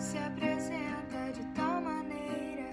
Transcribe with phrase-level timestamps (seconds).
[0.00, 2.70] se apresenta de tal maneira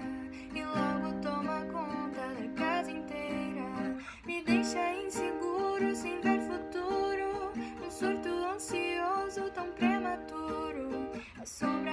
[0.54, 3.96] e logo toma conta da casa inteira.
[4.26, 7.52] Me deixa inseguro sem ver futuro.
[7.84, 11.10] Um surto ansioso tão prematuro.
[11.40, 11.83] A sombra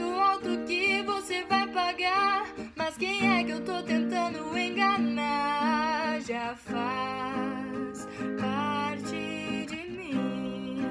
[0.00, 2.46] Eu grito alto que você vai pagar.
[2.74, 6.20] Mas quem é que eu tô tentando enganar?
[6.22, 8.08] Já faz
[8.40, 10.82] parte de mim.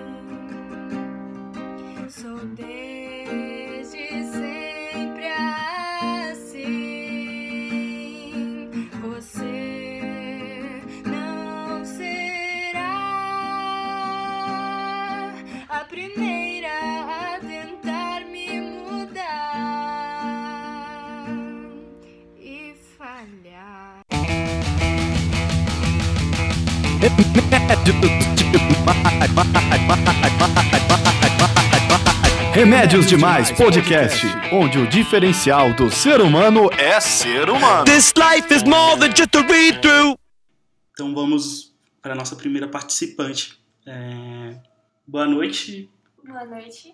[2.10, 2.89] Sou desde
[32.54, 37.86] Remédios Demais Podcast, onde o diferencial do ser humano é ser humano.
[37.86, 40.18] This life is more than just a read through.
[40.94, 43.58] Então vamos para a nossa primeira participante.
[43.86, 44.58] É,
[45.08, 45.90] Boa noite.
[46.24, 46.94] Boa noite.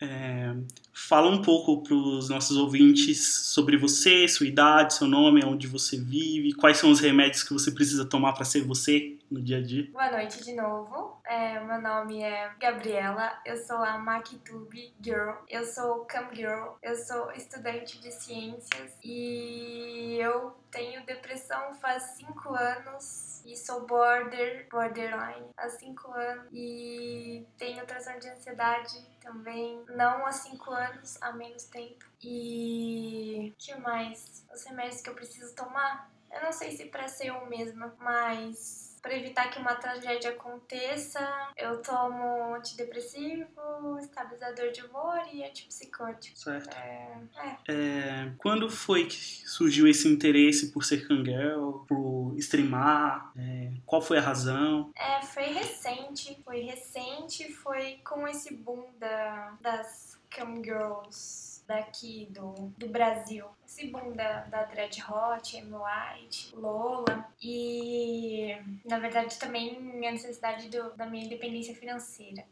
[0.00, 0.54] É,
[0.92, 5.96] Fala um pouco para os nossos ouvintes sobre você, sua idade, seu nome, onde você
[5.96, 9.62] vive, quais são os remédios que você precisa tomar para ser você no dia a
[9.62, 9.88] dia.
[9.92, 11.20] Boa noite de novo.
[11.24, 16.96] É, meu nome é Gabriela, eu sou a MacTube Girl, eu sou Cam Girl, eu
[16.96, 25.46] sou estudante de ciências e eu tenho depressão faz 5 anos e sou border, borderline
[25.56, 30.79] há 5 anos e tenho transtorno de ansiedade também, não há 5 anos,
[31.20, 32.04] há menos tempo.
[32.22, 34.44] E que mais?
[34.54, 36.10] Os remédios que eu preciso tomar?
[36.32, 41.20] Eu não sei se pra ser eu mesma, mas para evitar que uma tragédia aconteça,
[41.56, 46.38] eu tomo antidepressivo, estabilizador de humor e antipsicótico.
[46.38, 46.76] Certo.
[46.76, 47.72] É, é.
[47.72, 53.32] É, quando foi que surgiu esse interesse por ser Kangirl, por streamar?
[53.36, 54.92] É, qual foi a razão?
[54.94, 62.72] É, foi recente, foi recente, foi com esse boom da, das cam girls daqui do,
[62.76, 63.46] do Brasil.
[63.64, 69.76] Esse boom da, da Dread Hot, Amy White, Lola e, na verdade, também
[70.06, 72.44] a necessidade do, da minha independência financeira.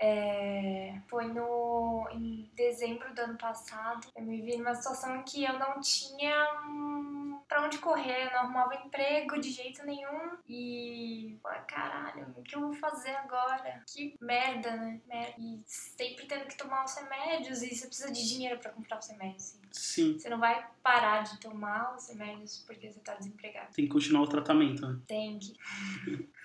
[0.00, 4.08] É, foi no, em dezembro do ano passado.
[4.16, 8.30] Eu me vi numa situação em que eu não tinha hum, pra onde correr, eu
[8.32, 10.36] não arrumava emprego de jeito nenhum.
[10.46, 13.82] E, pô, caralho, o que eu vou fazer agora?
[13.86, 15.00] Que merda, né?
[15.06, 15.34] Merda.
[15.38, 19.08] E sempre tendo que tomar os remédios e você precisa de dinheiro pra comprar os
[19.08, 19.44] remédios.
[19.44, 19.60] assim.
[19.72, 23.72] Sim, Você não vai parar de tomar os remédios porque você tá desempregado.
[23.74, 24.98] tem que continuar o tratamento, né?
[25.06, 25.56] Tem que.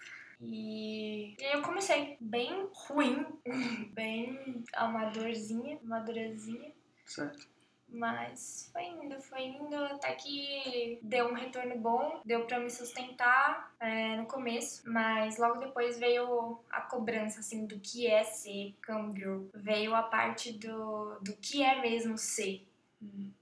[0.46, 3.25] E, e aí eu comecei bem ruim,
[3.94, 6.69] bem amadorzinha, amadurazinha.
[7.06, 7.47] Certo.
[7.94, 13.72] Mas foi indo, foi indo até que deu um retorno bom, deu pra me sustentar
[13.80, 19.16] é, no começo, mas logo depois veio a cobrança, assim, do que é ser cam
[19.16, 19.45] girl.
[19.54, 22.68] Veio a parte do, do que é mesmo ser.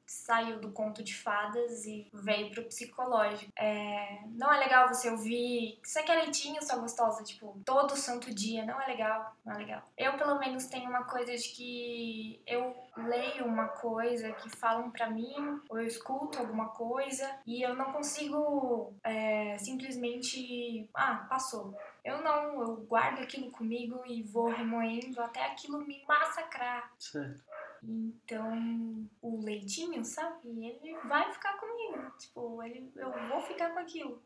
[0.05, 3.51] Saiu do conto de fadas e veio pro psicológico.
[3.57, 8.65] É, não é legal você ouvir você quer leitinho, sua gostosa, tipo, todo santo dia.
[8.65, 9.81] Não é legal, não é legal.
[9.97, 15.09] Eu, pelo menos, tenho uma coisa de que eu leio uma coisa que falam pra
[15.09, 20.89] mim, ou eu escuto alguma coisa e eu não consigo é, simplesmente.
[20.93, 21.75] Ah, passou.
[22.03, 26.91] Eu não, eu guardo aquilo comigo e vou remoendo até aquilo me massacrar.
[26.97, 27.43] Certo.
[27.83, 30.47] Então, o leitinho, sabe?
[30.47, 32.11] Ele vai ficar comigo.
[32.19, 34.21] Tipo, ele, eu vou ficar com aquilo.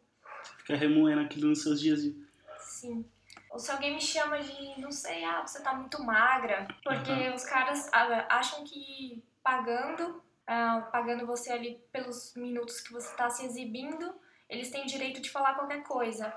[0.57, 2.15] Fica remoendo aquilo nos seus dias de.
[2.59, 3.05] Sim.
[3.49, 6.67] Ou se alguém me chama de, não sei, ah, você tá muito magra.
[6.83, 13.15] Porque os caras ah, acham que pagando, ah, pagando você ali pelos minutos que você
[13.15, 14.13] tá se exibindo,
[14.49, 16.35] eles têm direito de falar qualquer coisa.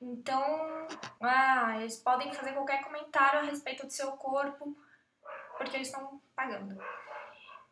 [0.00, 0.86] Então,
[1.20, 4.76] ah, eles podem fazer qualquer comentário a respeito do seu corpo,
[5.56, 6.76] porque eles estão pagando.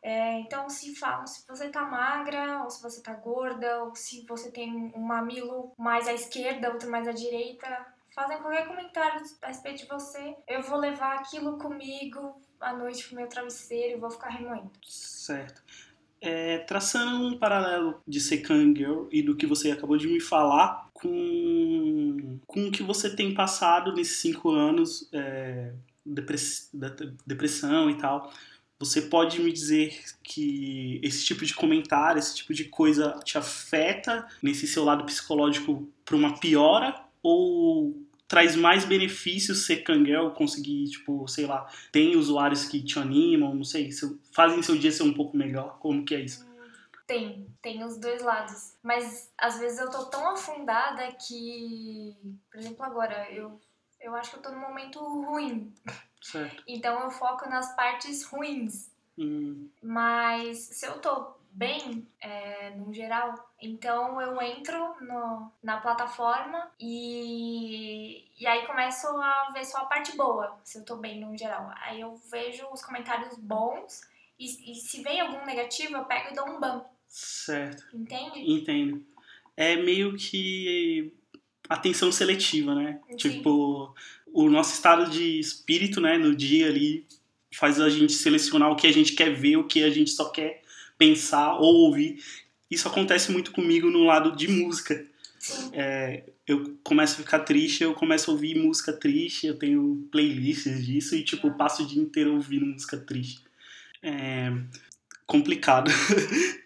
[0.01, 4.25] É, então, se falam se você tá magra, ou se você tá gorda, ou se
[4.27, 7.67] você tem um mamilo mais à esquerda, outro mais à direita,
[8.13, 13.15] fazem qualquer comentário a respeito de você, eu vou levar aquilo comigo à noite pro
[13.15, 14.71] meu travesseiro e vou ficar remoendo.
[14.85, 15.63] Certo.
[16.19, 20.89] É, traçando um paralelo de ser Kangirl e do que você acabou de me falar
[20.93, 25.73] com, com o que você tem passado nesses cinco anos, é,
[26.05, 26.89] depress- da
[27.25, 28.31] depressão e tal,
[28.79, 34.27] você pode me dizer que esse tipo de comentário, esse tipo de coisa te afeta
[34.41, 37.95] nesse seu lado psicológico para uma piora ou
[38.27, 43.63] traz mais benefícios ser Kangirl, conseguir, tipo, sei lá, tem usuários que te animam, não
[43.63, 43.89] sei,
[44.31, 45.77] fazem seu dia ser um pouco melhor?
[45.79, 46.45] Como que é isso?
[47.05, 48.73] Tem, tem os dois lados.
[48.81, 52.15] Mas às vezes eu tô tão afundada que,
[52.51, 53.59] por exemplo, agora, eu,
[54.03, 55.73] eu acho que eu tô num momento ruim.
[56.21, 56.63] Certo.
[56.67, 58.91] Então eu foco nas partes ruins.
[59.17, 66.71] Hum, Mas se eu tô bem, é, no geral, então eu entro no, na plataforma
[66.79, 71.37] e, e aí começo a ver só a parte boa, se eu tô bem no
[71.37, 71.71] geral.
[71.81, 74.01] Aí eu vejo os comentários bons
[74.39, 77.83] e, e se vem algum negativo, eu pego e dou um ban, certo.
[77.95, 78.39] entende?
[78.51, 79.05] Entendo.
[79.55, 81.15] É meio que
[81.73, 82.99] atenção seletiva, né?
[83.09, 83.17] Sim.
[83.17, 83.93] Tipo,
[84.31, 87.05] o nosso estado de espírito, né, no dia ali,
[87.53, 90.29] faz a gente selecionar o que a gente quer ver, o que a gente só
[90.29, 90.61] quer
[90.97, 92.23] pensar ou ouvir.
[92.69, 95.05] Isso acontece muito comigo no lado de música.
[95.73, 100.85] É, eu começo a ficar triste, eu começo a ouvir música triste, eu tenho playlists
[100.85, 103.43] disso e, tipo, passo o dia inteiro ouvindo música triste.
[104.01, 104.51] É
[105.25, 105.91] complicado.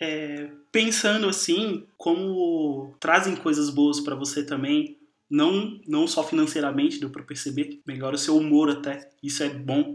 [0.00, 4.98] É, pensando assim, como trazem coisas boas pra você também,
[5.30, 9.92] não, não só financeiramente, deu pra perceber, melhora o seu humor até, isso é bom.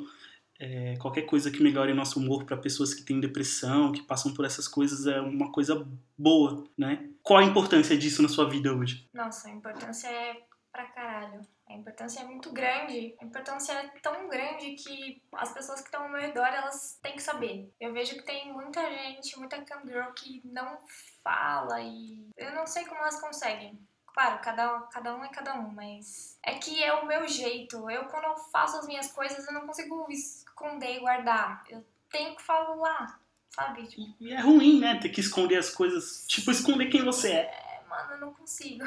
[0.59, 4.44] É, qualquer coisa que melhore nosso humor pra pessoas que têm depressão, que passam por
[4.44, 5.88] essas coisas, é uma coisa
[6.18, 7.09] boa, né?
[7.21, 9.07] Qual a importância disso na sua vida hoje?
[9.13, 10.41] Nossa, a importância é
[10.71, 11.41] pra caralho.
[11.69, 13.16] A importância é muito grande.
[13.19, 17.14] A importância é tão grande que as pessoas que estão ao meu redor, elas têm
[17.14, 17.69] que saber.
[17.80, 20.80] Eu vejo que tem muita gente, muita camgirl que não
[21.24, 23.78] fala e eu não sei como elas conseguem.
[24.14, 27.90] Claro, cada, cada um é cada um, mas é que é o meu jeito.
[27.90, 31.63] Eu, quando eu faço as minhas coisas, eu não consigo esconder e guardar.
[31.70, 33.86] Eu tenho que falar, sabe?
[33.88, 35.00] Tipo, E é ruim, né?
[35.00, 37.42] Ter que esconder as coisas, tipo, esconder quem você é.
[37.42, 38.86] é, mano, eu não consigo.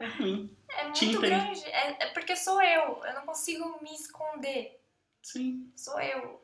[0.00, 0.56] É ruim.
[0.70, 1.20] É muito entendo.
[1.20, 1.64] grande.
[1.66, 3.04] É, é porque sou eu.
[3.04, 4.80] Eu não consigo me esconder.
[5.22, 5.70] Sim.
[5.76, 6.42] Sou eu.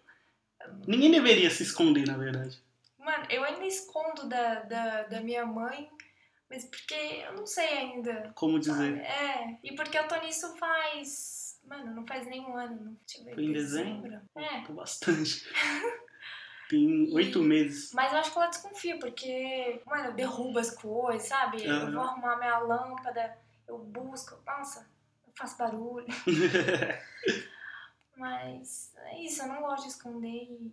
[0.86, 2.62] Ninguém deveria se esconder, na verdade.
[2.98, 5.88] Mano, eu ainda escondo da, da, da minha mãe,
[6.50, 8.32] mas porque eu não sei ainda.
[8.34, 8.78] Como sabe?
[8.92, 9.00] dizer.
[9.00, 9.58] É.
[9.64, 11.58] E porque eu tô nisso faz.
[11.64, 12.84] Mano, não faz nem um ano.
[12.84, 12.96] Não.
[13.06, 13.34] Deixa eu ver.
[13.34, 14.20] Foi em dezembro?
[14.36, 14.60] É.
[14.66, 15.48] Tô bastante.
[16.68, 17.92] Tem oito meses.
[17.92, 21.64] Mas eu acho que ela desconfia, porque, mano, eu derrubo as coisas, sabe?
[21.64, 21.92] Eu Aham.
[21.92, 24.38] vou arrumar minha lâmpada, eu busco.
[24.46, 24.88] Nossa,
[25.26, 26.06] eu faço barulho.
[28.16, 30.72] Mas é isso, eu não gosto de esconder e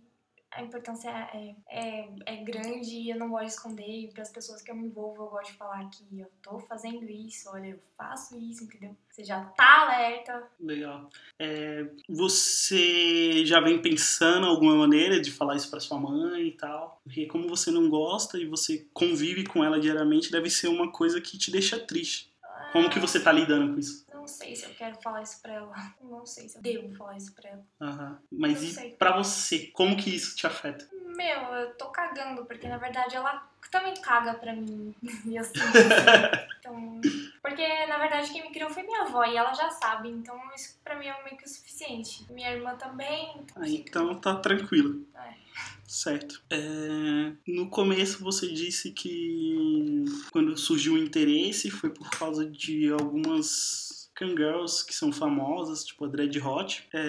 [0.54, 3.88] a importância é, é, é grande e eu não gosto de esconder.
[3.88, 6.60] E para as pessoas que eu me envolvo, eu gosto de falar que eu tô
[6.60, 8.96] fazendo isso, olha, eu faço isso, entendeu?
[9.10, 10.48] Você já tá alerta.
[10.60, 11.10] Legal.
[11.38, 17.00] É, você já vem pensando alguma maneira de falar isso pra sua mãe e tal?
[17.02, 21.20] Porque como você não gosta e você convive com ela diariamente, deve ser uma coisa
[21.20, 22.33] que te deixa triste.
[22.74, 24.04] Como que você tá lidando com isso?
[24.12, 25.72] Não sei se eu quero falar isso pra ela.
[26.02, 27.62] Não sei se eu devo falar isso pra ela.
[27.80, 28.18] Aham.
[28.32, 28.90] Mas Não e sei.
[28.96, 30.88] pra você, como que isso te afeta?
[30.92, 34.92] Meu, eu tô cagando, porque na verdade ela também caga pra mim.
[35.24, 35.52] E assim.
[36.64, 37.00] Então.
[37.42, 40.08] Porque na verdade quem me criou foi minha avó e ela já sabe.
[40.08, 42.24] Então isso pra mim é meio que o suficiente.
[42.32, 43.32] Minha irmã também.
[43.38, 45.06] Então, Ah, fica- então tá tranquilo.
[45.14, 45.43] É.
[45.86, 46.42] Certo.
[46.50, 53.93] É, no começo você disse que quando surgiu o interesse foi por causa de algumas
[54.14, 56.88] Kangirls que são famosas, tipo a Dread Hot.
[56.92, 57.00] É,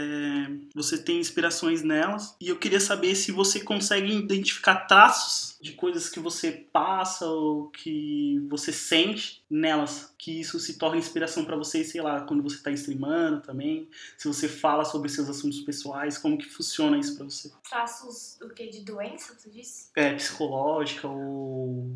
[0.74, 2.36] você tem inspirações nelas.
[2.42, 7.70] E eu queria saber se você consegue identificar traços de coisas que você passa ou
[7.70, 10.14] que você sente nelas.
[10.18, 13.90] Que isso se torna inspiração pra você, sei lá, quando você tá streamando também.
[14.18, 17.52] Se você fala sobre seus assuntos pessoais, como que funciona isso pra você?
[17.70, 18.68] Traços do que?
[18.68, 19.90] De doença, tu disse?
[19.96, 21.92] é, psicológica ou.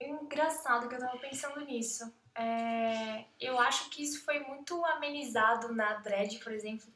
[0.00, 2.12] Engraçado que eu tava pensando nisso.
[2.38, 6.86] É, eu acho que isso foi muito amenizado na Dredd, por exemplo,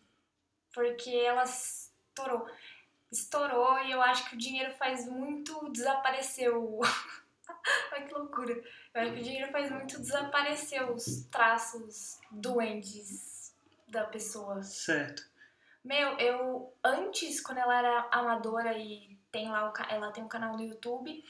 [0.73, 2.49] porque ela estourou.
[3.11, 6.81] Estourou e eu acho que o dinheiro faz muito desaparecer o.
[7.93, 8.53] Ai que loucura!
[8.95, 13.53] Eu acho que o dinheiro faz muito desaparecer os traços doentes
[13.89, 14.63] da pessoa.
[14.63, 15.29] Certo.
[15.85, 20.57] Meu, eu antes, quando ela era amadora e tem lá o, ela tem um canal
[20.57, 21.25] no YouTube,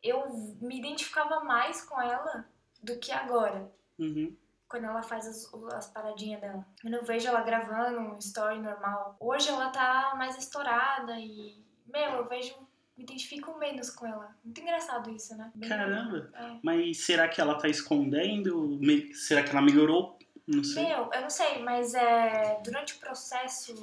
[0.00, 0.28] eu
[0.60, 2.51] me identificava mais com ela
[2.82, 3.70] do que agora.
[3.98, 4.36] Uhum.
[4.68, 6.66] Quando ela faz as, as paradinhas dela.
[6.82, 9.16] Eu vejo ela gravando um story normal.
[9.20, 12.54] Hoje ela tá mais estourada e, meu, eu vejo,
[12.96, 14.34] me identifico menos com ela.
[14.42, 15.52] Muito engraçado isso, né?
[15.54, 16.30] Bem- Caramba.
[16.34, 16.56] É.
[16.62, 18.80] Mas será que ela tá escondendo?
[19.14, 20.18] Será que ela melhorou?
[20.46, 20.86] Não sei.
[20.86, 23.74] Meu, eu não sei, mas é, durante o processo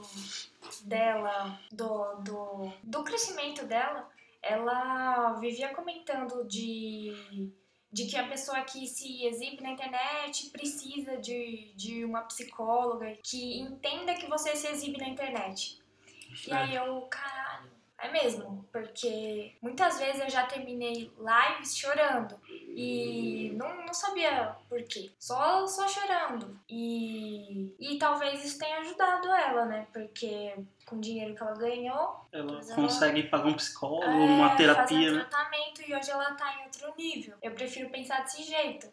[0.84, 4.10] dela, do, do, do crescimento dela,
[4.42, 7.14] ela vivia comentando de,
[7.92, 13.60] de que a pessoa que se exibe na internet precisa de, de uma psicóloga que
[13.60, 15.80] entenda que você se exibe na internet.
[16.48, 23.52] E aí eu, caralho, é mesmo, porque muitas vezes eu já terminei lives chorando e
[23.56, 26.60] não, não sabia por quê, só, só chorando.
[26.70, 29.88] E, e talvez isso tenha ajudado ela, né?
[29.94, 34.08] Porque com o dinheiro que ela ganhou, Ela Mas ela- consegue pagar um psicólogo, é,
[34.10, 35.26] uma fazer terapia, um né?
[35.30, 37.36] tratamento e hoje ela tá em outro nível.
[37.42, 38.88] Eu prefiro pensar desse jeito,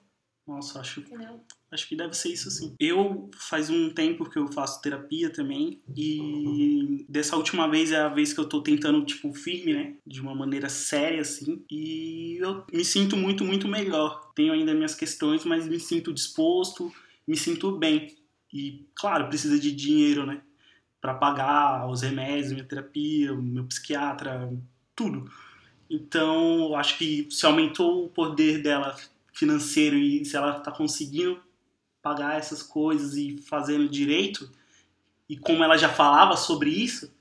[0.47, 1.41] Nossa, acho, entendeu?
[1.71, 2.75] acho que deve ser isso sim.
[2.79, 8.09] Eu faz um tempo que eu faço terapia também e dessa última vez é a
[8.09, 9.95] vez que eu tô tentando, tipo, firme, né?
[10.07, 11.65] De uma maneira séria, assim.
[11.71, 14.33] E eu me sinto muito, muito melhor.
[14.35, 16.93] Tenho ainda minhas questões, mas me sinto disposto,
[17.27, 18.17] me sinto bem.
[18.53, 20.41] E, claro, precisa de dinheiro, né?
[21.01, 24.51] Pra pagar os remédios, minha terapia, meu psiquiatra,
[24.95, 25.31] tudo.
[25.91, 28.97] Então, acho que se aumentou o poder dela
[29.37, 31.41] financeiro e se ela tá conseguindo
[32.03, 34.51] pagar essas coisas e fazendo direito,
[35.29, 37.13] e como ela já falava sobre isso,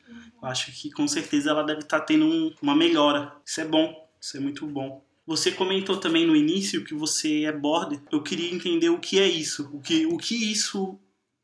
[0.42, 3.36] eu acho que com certeza ela deve estar tendo um- uma melhora.
[3.46, 5.04] Isso é bom, isso é muito bom.
[5.26, 8.00] Você comentou também no início que você é border.
[8.12, 11.00] Eu queria entender o que é isso, o que, o que isso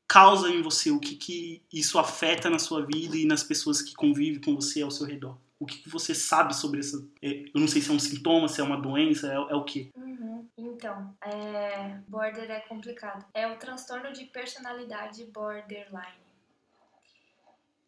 [0.08, 3.96] causa em você, o que, que isso afeta na sua vida e nas pessoas que
[3.96, 5.36] convivem com você ao seu redor.
[5.62, 6.98] O que, que você sabe sobre essa.
[7.22, 9.64] é, Eu não sei se é um sintoma, se é uma doença, é, é o
[9.64, 9.92] quê?
[9.96, 10.50] Uhum.
[10.58, 13.24] Então, é, border é complicado.
[13.34, 16.20] É o transtorno de personalidade borderline.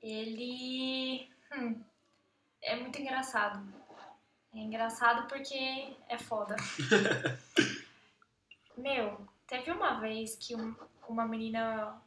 [0.01, 1.81] Ele hum,
[2.61, 3.65] é muito engraçado.
[4.53, 6.55] É engraçado porque é foda.
[8.77, 10.75] Meu, teve uma vez que um-
[11.07, 12.01] uma menina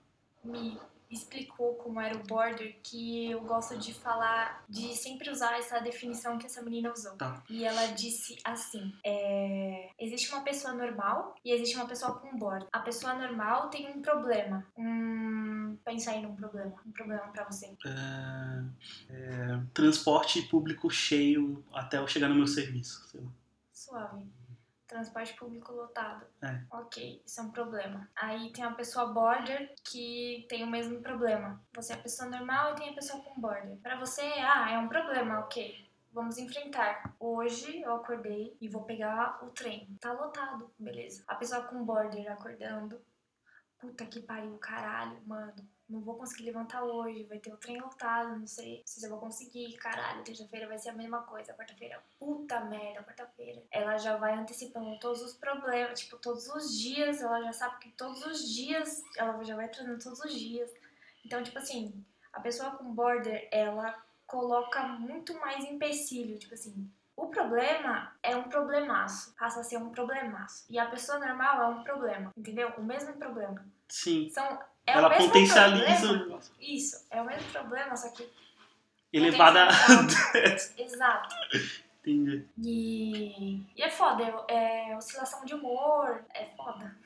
[0.44, 0.78] me
[1.11, 6.39] explicou como era o border, que eu gosto de falar, de sempre usar essa definição
[6.39, 7.13] que essa menina usou.
[7.17, 7.43] Tá.
[7.49, 12.69] E ela disse assim: é, existe uma pessoa normal e existe uma pessoa com border.
[12.73, 14.67] A pessoa normal tem um problema.
[14.77, 16.75] Um, pensa aí num problema.
[16.87, 17.67] Um problema pra você.
[17.87, 23.07] É, é, transporte público cheio até eu chegar no meu serviço.
[23.73, 24.25] Suave.
[24.87, 26.26] Transporte público lotado.
[26.43, 26.62] É.
[26.71, 28.09] Ok, isso é um problema.
[28.14, 31.61] Aí tem a pessoa border que tem o mesmo problema.
[31.75, 33.76] Você é a pessoa normal e tem a pessoa com border.
[33.78, 35.87] Pra você, ah, é um problema, ok.
[36.12, 37.14] Vamos enfrentar.
[37.19, 39.97] Hoje eu acordei e vou pegar o trem.
[40.00, 41.25] Tá lotado, beleza.
[41.26, 43.00] A pessoa com border acordando.
[43.78, 45.69] Puta que pariu, caralho, mano.
[45.88, 49.21] Não vou conseguir levantar hoje, vai ter o trem lotado, não sei se eu vou
[49.21, 49.76] conseguir.
[49.76, 53.62] Caralho, terça-feira vai ser a mesma coisa, quarta-feira, puta merda, quarta-feira.
[53.71, 57.90] Ela já vai antecipando todos os problemas, tipo, todos os dias, ela já sabe que
[57.93, 60.73] todos os dias, ela já vai trazendo todos os dias.
[61.25, 66.90] Então, tipo assim, a pessoa com border, ela coloca muito mais empecilho, tipo assim.
[67.16, 70.66] O problema é um problemaço, passa a ser um problemaço.
[70.69, 72.69] E a pessoa normal é um problema, entendeu?
[72.76, 73.66] O mesmo problema.
[73.88, 74.28] Sim.
[74.28, 76.40] São, é Ela potencializa problema.
[76.61, 78.28] Isso, é o mesmo problema, só que.
[79.12, 79.69] elevada.
[80.78, 81.35] Exato.
[82.00, 82.47] Entendi.
[82.62, 86.97] E, e é foda, é, é oscilação de humor, é foda.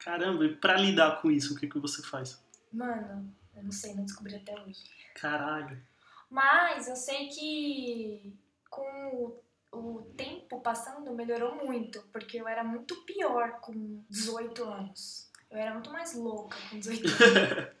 [0.00, 2.42] Caramba, e pra lidar com isso, o que, que você faz?
[2.72, 4.82] Mano, eu não sei, não descobri até hoje.
[5.14, 5.80] Caralho.
[6.28, 8.34] Mas eu sei que
[8.68, 9.42] com
[9.72, 15.29] o, o tempo passando melhorou muito, porque eu era muito pior com 18 anos.
[15.50, 17.80] Eu era muito mais louca com 18 anos.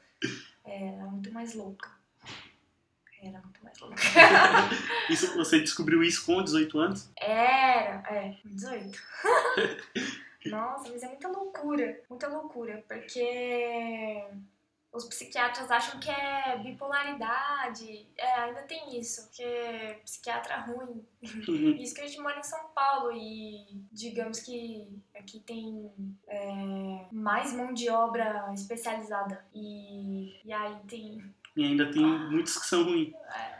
[0.62, 1.90] É, era muito mais louca.
[3.22, 3.96] Era muito mais louca.
[5.10, 7.10] Isso, você descobriu isso com 18 anos?
[7.16, 8.98] Era, é, 18.
[10.46, 14.24] Nossa, mas é muita loucura, muita loucura, porque
[14.92, 18.08] os psiquiatras acham que é bipolaridade.
[18.16, 21.04] É, ainda tem isso, que é psiquiatra ruim.
[21.22, 21.76] Uhum.
[21.78, 25.92] Isso que a gente mora em São Paulo e digamos que aqui tem
[26.26, 29.44] é, mais mão de obra especializada.
[29.54, 33.12] E, e aí tem E ainda tem muitos que são ruins.
[33.34, 33.59] é.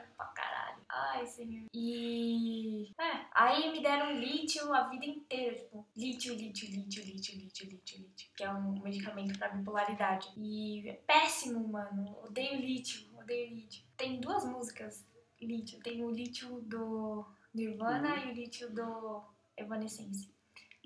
[1.12, 1.66] Ai, senhor.
[1.74, 2.92] E.
[3.00, 5.56] É, aí me deram lítio a vida inteira.
[5.56, 8.30] Tipo, lítio, lítio, lítio, lítio, lítio, lítio, lítio.
[8.36, 10.28] Que é um medicamento pra bipolaridade.
[10.36, 12.16] E é péssimo, mano.
[12.24, 13.84] Odeio lítio, odeio lítio.
[13.96, 15.06] Tem duas músicas,
[15.40, 15.80] lítio.
[15.80, 19.22] Tem o lítio do Nirvana e o lítio do
[19.56, 20.30] Evanescence.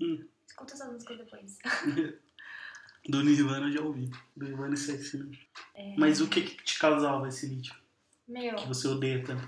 [0.00, 0.26] Hum.
[0.46, 1.58] Escuta essas músicas depois.
[3.06, 4.10] Do Nirvana eu já ouvi.
[4.34, 5.30] Do Nirvana sei sim.
[5.98, 7.74] Mas o que, que te causava esse lítio?
[8.26, 8.56] Meu.
[8.56, 9.46] Que você odeia tanto?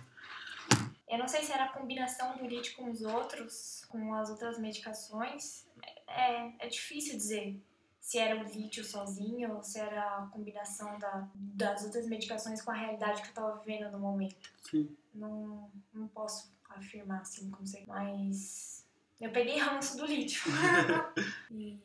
[1.16, 4.58] Eu não sei se era a combinação do lítio com os outros, com as outras
[4.58, 5.66] medicações.
[6.06, 7.58] É, é difícil dizer
[7.98, 12.70] se era o lítio sozinho ou se era a combinação da, das outras medicações com
[12.70, 14.52] a realidade que eu tava vivendo no momento.
[14.70, 14.94] Sim.
[15.14, 17.84] Não, não posso afirmar assim como sei.
[17.86, 18.86] Mas
[19.18, 20.42] eu peguei ranço do lítio.
[21.50, 21.80] e,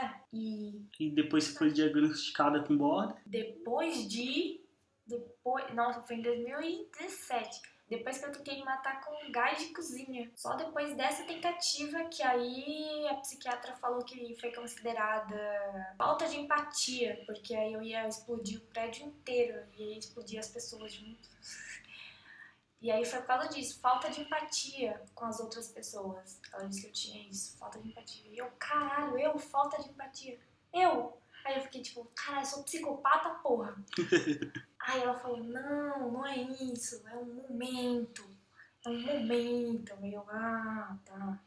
[0.00, 3.16] é, e E depois você foi diagnosticada com borda?
[3.26, 4.60] depois de.
[5.04, 5.74] Depois.
[5.74, 7.79] Nossa, foi em 2017.
[7.90, 10.30] Depois que eu tentei me matar com gás de cozinha.
[10.36, 17.20] Só depois dessa tentativa que aí a psiquiatra falou que foi considerada falta de empatia.
[17.26, 19.66] Porque aí eu ia explodir o prédio inteiro.
[19.76, 21.28] E ia explodir as pessoas junto.
[22.80, 26.40] E aí foi por causa disso, falta de empatia com as outras pessoas.
[26.52, 28.30] Ela disse que eu tinha isso, falta de empatia.
[28.30, 30.38] E eu, caralho, eu, falta de empatia.
[30.72, 31.20] Eu!
[31.44, 33.74] Aí eu fiquei tipo, caralho, sou psicopata, porra.
[34.80, 38.24] Aí ela falou, não, não é isso, é um momento.
[38.84, 39.92] É um momento.
[40.02, 41.38] Eu, ah, tá.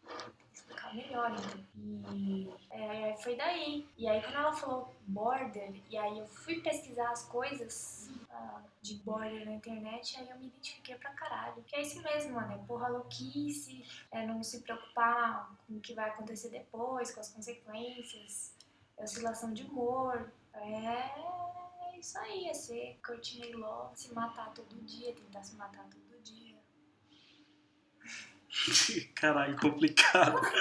[0.54, 1.32] Explicar melhor
[1.76, 2.14] então.
[2.16, 3.88] E é, foi daí.
[3.98, 8.96] E aí quando ela falou border, e aí eu fui pesquisar as coisas ah, de
[8.98, 11.64] border na internet, aí eu me identifiquei pra caralho.
[11.64, 12.54] Que é isso mesmo, mano.
[12.54, 17.30] É porra louquice, é não se preocupar com o que vai acontecer depois, com as
[17.30, 18.54] consequências,
[18.96, 20.32] é oscilação de humor.
[20.54, 21.63] É
[22.04, 26.58] isso aí, é ser Courtney Love, se matar todo dia, tentar se matar todo dia.
[29.16, 30.40] Caralho, complicado.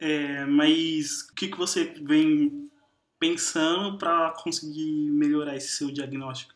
[0.00, 2.70] É, mas o que, que você vem
[3.18, 6.54] pensando pra conseguir melhorar esse seu diagnóstico?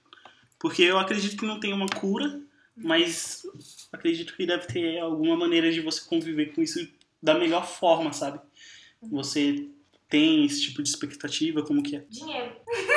[0.61, 2.41] Porque eu acredito que não tem uma cura,
[2.77, 3.45] mas
[3.93, 6.89] acredito que deve ter alguma maneira de você conviver com isso
[7.21, 8.39] da melhor forma, sabe?
[9.11, 9.69] Você
[10.09, 12.05] tem esse tipo de expectativa, como que é?
[12.09, 12.55] Dinheiro.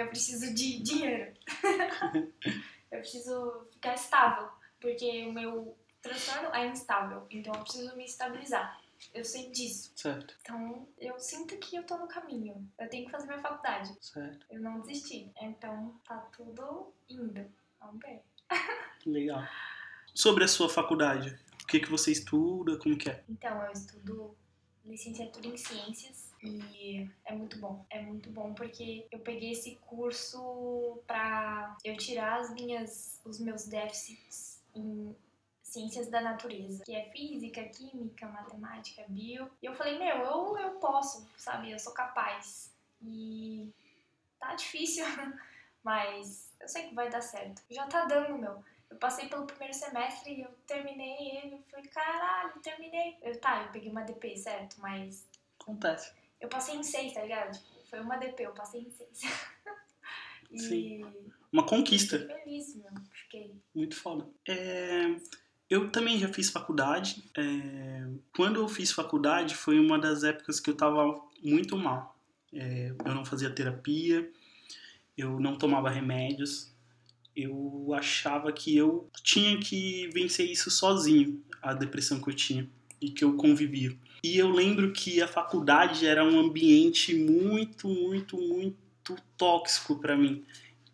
[0.00, 1.32] eu preciso de dinheiro.
[2.90, 4.48] eu preciso ficar estável,
[4.80, 8.80] porque o meu transtorno é instável, então eu preciso me estabilizar.
[9.14, 9.92] Eu sei disso.
[9.96, 12.68] Certo, Então, eu sinto que eu tô no caminho.
[12.78, 13.96] Eu tenho que fazer minha faculdade.
[13.98, 14.46] certo.
[14.50, 15.32] Eu não desisti.
[15.40, 17.50] Então, tá tudo indo.
[17.80, 18.22] Vamos ver.
[19.06, 19.42] Legal.
[20.14, 23.24] Sobre a sua faculdade, o que, que você estuda, como que é?
[23.26, 24.36] Então, eu estudo
[24.84, 27.84] licenciatura em ciências e é muito bom.
[27.90, 33.66] É muito bom porque eu peguei esse curso pra eu tirar as minhas, os meus
[33.66, 35.14] déficits em
[35.62, 39.50] ciências da natureza, que é física, química, matemática, bio.
[39.62, 41.70] E eu falei, meu, eu, eu posso, sabe?
[41.70, 42.72] Eu sou capaz.
[43.02, 43.72] E
[44.38, 45.04] tá difícil,
[45.84, 47.62] mas eu sei que vai dar certo.
[47.70, 48.64] Já tá dando, meu.
[48.90, 51.54] Eu passei pelo primeiro semestre e eu terminei ele.
[51.54, 53.16] Eu falei, caralho, terminei.
[53.22, 54.80] Eu, tá, eu peguei uma DP, certo?
[54.80, 55.24] Mas
[55.60, 56.12] Acontece.
[56.40, 57.52] Eu passei em seis, tá ligado?
[57.52, 59.20] Tipo, foi uma DP, eu passei em seis.
[60.50, 61.04] e Sim.
[61.52, 62.18] Uma conquista.
[62.18, 62.90] fiquei feliz, meu.
[63.12, 63.54] Fiquei.
[63.74, 64.26] Muito foda.
[64.48, 65.16] É,
[65.68, 67.24] eu também já fiz faculdade.
[67.36, 72.16] É, quando eu fiz faculdade foi uma das épocas que eu tava muito mal.
[72.52, 74.30] É, eu não fazia terapia,
[75.16, 76.72] eu não tomava remédios.
[77.34, 82.68] Eu achava que eu tinha que vencer isso sozinho, a depressão que eu tinha
[83.00, 83.96] e que eu convivia.
[84.22, 90.44] E eu lembro que a faculdade era um ambiente muito, muito, muito tóxico para mim.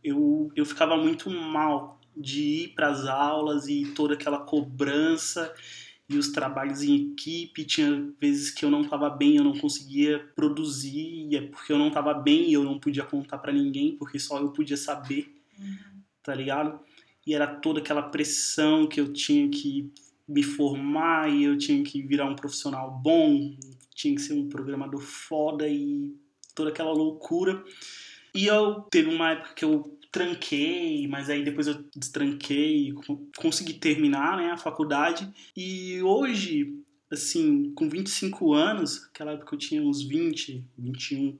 [0.02, 5.52] Eu, eu ficava muito mal de ir para as aulas e toda aquela cobrança
[6.08, 7.64] e os trabalhos em equipe.
[7.64, 11.78] Tinha vezes que eu não estava bem, eu não conseguia produzir, e é porque eu
[11.78, 15.34] não estava bem e eu não podia contar para ninguém, porque só eu podia saber,
[16.22, 16.78] tá ligado?
[17.26, 19.92] E era toda aquela pressão que eu tinha que
[20.28, 23.56] me formar e eu tinha que virar um profissional bom,
[23.94, 26.14] tinha que ser um programador foda e
[26.54, 27.62] toda aquela loucura.
[28.34, 33.74] E eu teve uma época que eu tranquei, mas aí depois eu destranquei, co- consegui
[33.74, 35.28] terminar, né, a faculdade.
[35.56, 36.74] E hoje,
[37.10, 41.36] assim, com 25 anos, aquela época eu tinha uns 20, 21,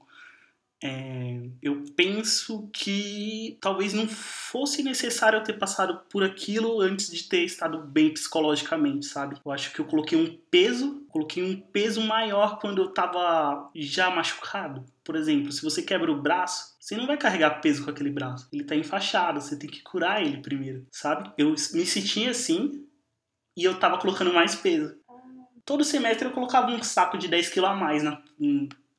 [0.83, 7.23] É, eu penso que talvez não fosse necessário eu ter passado por aquilo antes de
[7.23, 9.39] ter estado bem psicologicamente, sabe?
[9.43, 14.11] Eu acho que eu coloquei um peso, coloquei um peso maior quando eu tava já
[14.11, 14.85] machucado.
[15.03, 18.47] Por exemplo, se você quebra o braço, você não vai carregar peso com aquele braço.
[18.53, 21.31] Ele tá enfaixado, você tem que curar ele primeiro, sabe?
[21.37, 22.85] Eu me sentia assim
[23.55, 24.95] e eu tava colocando mais peso.
[25.65, 28.21] Todo semestre eu colocava um saco de 10 kg a mais na,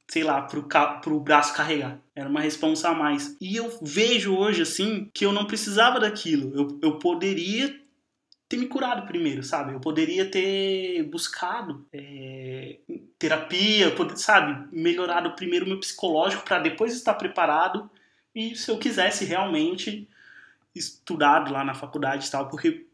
[0.09, 0.66] sei lá, pro,
[1.03, 2.01] pro braço carregar.
[2.14, 3.37] Era uma responsa a mais.
[3.40, 6.53] E eu vejo hoje, assim, que eu não precisava daquilo.
[6.57, 7.79] Eu, eu poderia
[8.49, 9.75] ter me curado primeiro, sabe?
[9.75, 12.79] Eu poderia ter buscado é,
[13.18, 14.66] terapia, sabe?
[14.73, 17.90] Melhorado primeiro o meu psicológico para depois estar preparado
[18.35, 20.09] e se eu quisesse realmente
[20.75, 22.87] estudado lá na faculdade e tal, porque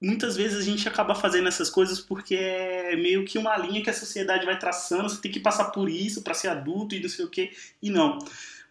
[0.00, 3.90] muitas vezes a gente acaba fazendo essas coisas porque é meio que uma linha que
[3.90, 7.08] a sociedade vai traçando, você tem que passar por isso para ser adulto e não
[7.08, 7.52] sei o quê.
[7.82, 8.18] E não.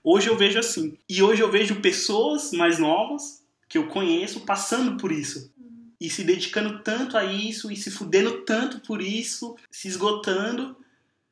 [0.04, 0.98] Hoje eu vejo assim.
[1.10, 5.52] E hoje eu vejo pessoas mais novas que eu conheço passando por isso.
[6.00, 10.78] E se dedicando tanto a isso, e se fudendo tanto por isso, se esgotando.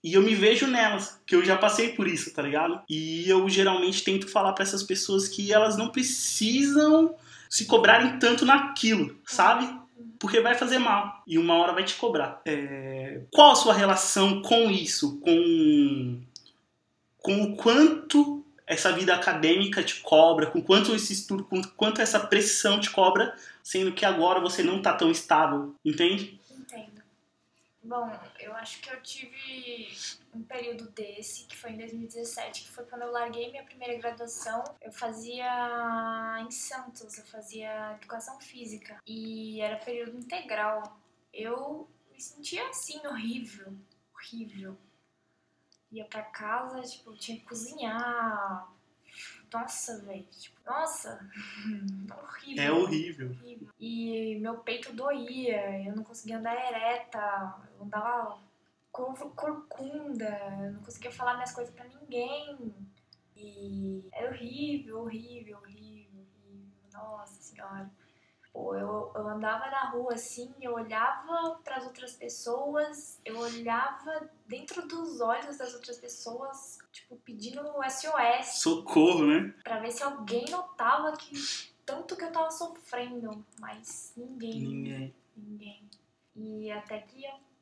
[0.04, 2.82] E eu me vejo nelas, que eu já passei por isso, tá ligado?
[2.90, 7.16] E eu geralmente tento falar para essas pessoas que elas não precisam
[7.50, 9.83] se cobrarem tanto naquilo, sabe?
[10.20, 12.42] Porque vai fazer mal e uma hora vai te cobrar.
[12.46, 13.22] É...
[13.32, 15.20] Qual a sua relação com isso?
[15.20, 16.22] Com,
[17.18, 22.20] com o quanto essa vida acadêmica te cobra, com quanto esse estudo, com quanto essa
[22.20, 26.40] pressão te cobra, sendo que agora você não tá tão estável, entende?
[27.84, 29.88] Bom, eu acho que eu tive
[30.36, 34.64] um período desse, que foi em 2017, que foi quando eu larguei minha primeira graduação.
[34.82, 41.00] Eu fazia em Santos, eu fazia educação física e era período integral.
[41.34, 43.74] Eu me sentia assim, horrível,
[44.16, 44.78] horrível.
[45.92, 48.68] Ia pra casa, tipo, tinha que cozinhar,
[49.54, 50.26] nossa, velho.
[50.32, 51.30] Tipo, nossa,
[52.24, 52.64] horrível.
[52.64, 53.30] É horrível.
[53.30, 53.70] horrível.
[53.80, 58.40] E meu peito doía, eu não conseguia andar ereta, eu andava
[58.94, 62.74] corcunda, não conseguia falar minhas coisas pra ninguém.
[63.36, 66.68] E era horrível, horrível, horrível, horrível.
[66.94, 67.92] Nossa senhora.
[68.54, 74.30] Pô, eu, eu andava na rua assim, eu olhava para as outras pessoas, eu olhava
[74.46, 78.62] dentro dos olhos das outras pessoas, tipo, pedindo SOS.
[78.62, 79.56] Socorro, né?
[79.64, 81.34] Pra ver se alguém notava que
[81.84, 84.60] tanto que eu tava sofrendo, mas ninguém.
[84.62, 85.16] Ninguém.
[85.36, 85.90] Ninguém.
[86.36, 87.53] E até que eu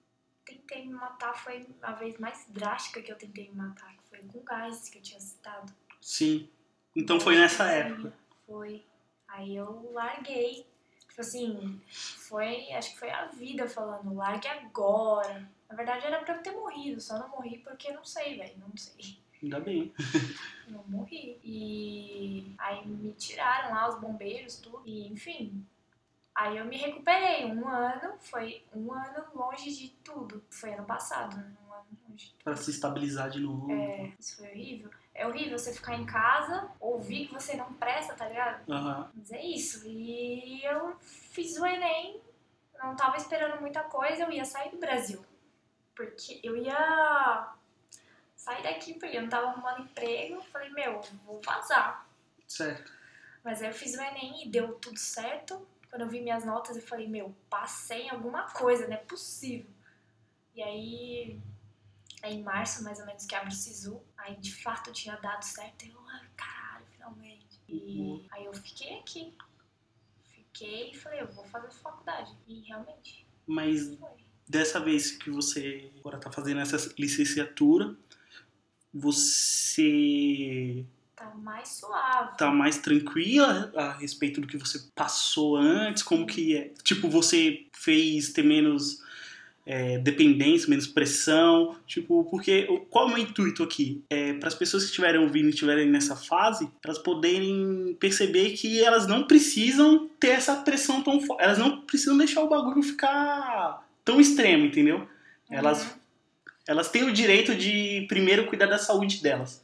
[0.55, 4.19] tentei me matar, foi a vez mais drástica que eu tentei me matar, que foi
[4.19, 5.73] com gás que eu tinha citado.
[6.01, 6.49] Sim.
[6.95, 8.13] Então foi nessa época.
[8.45, 8.83] Foi.
[9.27, 10.65] Aí eu larguei
[11.11, 15.45] Tipo assim, foi, acho que foi a vida falando, largue agora.
[15.69, 18.75] Na verdade era pra eu ter morrido, só não morri porque não sei, velho, não
[18.77, 19.17] sei.
[19.43, 19.93] Ainda bem.
[20.69, 21.37] não morri.
[21.43, 24.81] E aí me tiraram lá os bombeiros, tudo.
[24.85, 25.65] E enfim.
[26.41, 27.45] Aí eu me recuperei.
[27.45, 30.43] Um ano, foi um ano longe de tudo.
[30.49, 31.53] Foi ano passado, né?
[31.67, 32.43] Um ano longe de tudo.
[32.43, 33.71] Pra se estabilizar de novo.
[33.71, 34.89] É, isso foi horrível.
[35.13, 38.67] É horrível você ficar em casa, ouvir que você não presta, tá ligado?
[38.67, 39.09] Uhum.
[39.13, 39.87] Mas é isso.
[39.87, 42.19] E eu fiz o Enem,
[42.79, 45.23] não tava esperando muita coisa, eu ia sair do Brasil.
[45.93, 47.53] Porque eu ia
[48.35, 50.41] sair daqui, porque eu não tava arrumando emprego.
[50.45, 52.07] Falei, meu, vou vazar.
[52.47, 52.91] Certo.
[53.43, 55.67] Mas aí eu fiz o Enem e deu tudo certo.
[55.91, 59.69] Quando eu vi minhas notas, eu falei, meu, passei em alguma coisa, não é possível.
[60.55, 61.39] E aí
[62.21, 63.99] Aí em março, mais ou menos, que abre o SISU.
[64.17, 65.85] Aí de fato tinha dado certo.
[65.85, 67.59] Eu, ai, caralho, finalmente.
[67.67, 69.33] E aí eu fiquei aqui.
[70.23, 72.31] Fiquei e falei, eu vou fazer faculdade.
[72.47, 73.25] E realmente.
[73.47, 74.09] Mas foi.
[74.47, 77.95] dessa vez que você agora tá fazendo essa licenciatura,
[78.93, 80.85] você
[81.21, 82.37] tá mais suave.
[82.37, 86.01] Tá mais tranquila a respeito do que você passou antes?
[86.01, 86.71] Como que é?
[86.83, 89.01] Tipo, você fez ter menos
[89.65, 94.03] é, dependência, menos pressão, tipo, porque qual é o meu intuito aqui?
[94.09, 98.83] É para as pessoas que estiverem ouvindo e estiverem nessa fase, elas poderem perceber que
[98.83, 103.87] elas não precisam ter essa pressão tão forte, elas não precisam deixar o bagulho ficar
[104.03, 104.97] tão extremo, entendeu?
[104.97, 105.07] Uhum.
[105.51, 105.95] Elas,
[106.67, 109.63] elas têm o direito de primeiro cuidar da saúde delas.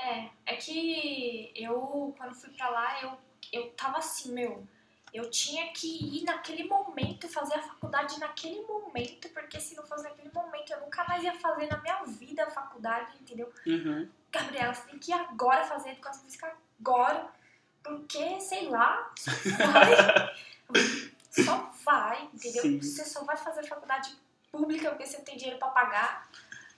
[0.00, 3.18] É, é que eu, quando fui pra lá, eu,
[3.52, 4.66] eu tava assim, meu
[5.12, 10.04] eu tinha que ir naquele momento, fazer a faculdade naquele momento, porque se não fosse
[10.04, 13.52] naquele momento, eu nunca mais ia fazer na minha vida a faculdade, entendeu?
[13.66, 14.08] Uhum.
[14.30, 17.26] Gabriela, você tem que ir agora fazer educação física agora,
[17.82, 19.30] porque, sei lá, só
[19.72, 22.62] vai, só vai entendeu?
[22.62, 22.80] Sim.
[22.80, 24.16] Você só vai fazer faculdade
[24.52, 26.30] pública porque você tem dinheiro pra pagar,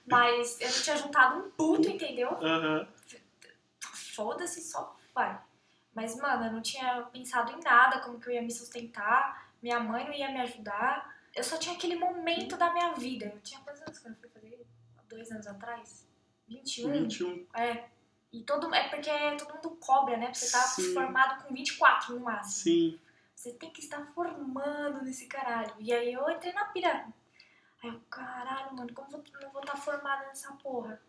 [0.07, 2.31] mas eu não tinha juntado um puto, entendeu?
[2.41, 2.87] Uhum.
[4.14, 5.40] Foda-se, só vai.
[5.94, 9.79] Mas, mano, eu não tinha pensado em nada, como que eu ia me sustentar, minha
[9.79, 11.14] mãe não ia me ajudar.
[11.35, 13.27] Eu só tinha aquele momento da minha vida.
[13.27, 14.66] Eu tinha quantos anos quando eu fui fazer?
[15.09, 16.09] Dois anos atrás?
[16.48, 16.92] 21?
[16.92, 17.46] 21.
[17.55, 17.88] É.
[18.33, 20.33] E todo, é porque todo mundo cobra, né?
[20.33, 20.94] Você tá Sim.
[20.94, 22.64] formado com 24 no máximo.
[22.64, 23.01] Sim.
[23.35, 25.75] Você tem que estar formando nesse caralho.
[25.79, 27.07] E aí eu entrei na pira.
[27.83, 31.01] Aí eu, caralho, mano, como eu não vou estar formada nessa porra?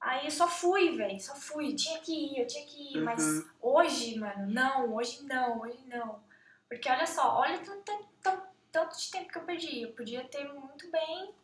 [0.00, 1.74] Aí eu só fui, velho, só fui.
[1.74, 3.00] Tinha que ir, eu tinha que ir.
[3.02, 3.44] Mas Uhum.
[3.60, 6.22] hoje, mano, não, hoje não, hoje não.
[6.68, 9.82] Porque olha só, olha tanto, tão- tanto de tempo que eu perdi.
[9.82, 11.34] Eu podia ter muito bem,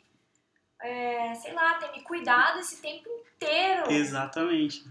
[0.80, 3.90] é, sei lá, ter me cuidado esse tempo inteiro.
[3.90, 4.84] Exatamente.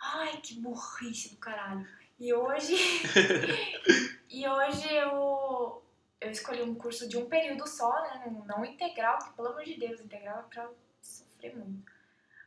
[0.00, 1.86] Ai, que burrice do caralho.
[2.20, 2.74] E hoje.
[4.30, 5.82] e hoje eu.
[6.20, 8.32] Eu escolhi um curso de um período só, né?
[8.46, 10.70] Não, integral, porque pelo amor de Deus, integral é pra
[11.02, 11.92] sofrer muito.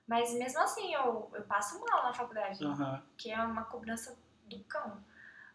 [0.08, 3.04] Mas mesmo assim, eu, eu passo mal na faculdade, Aham.
[3.18, 4.18] que é uma cobrança
[4.50, 5.04] do cão.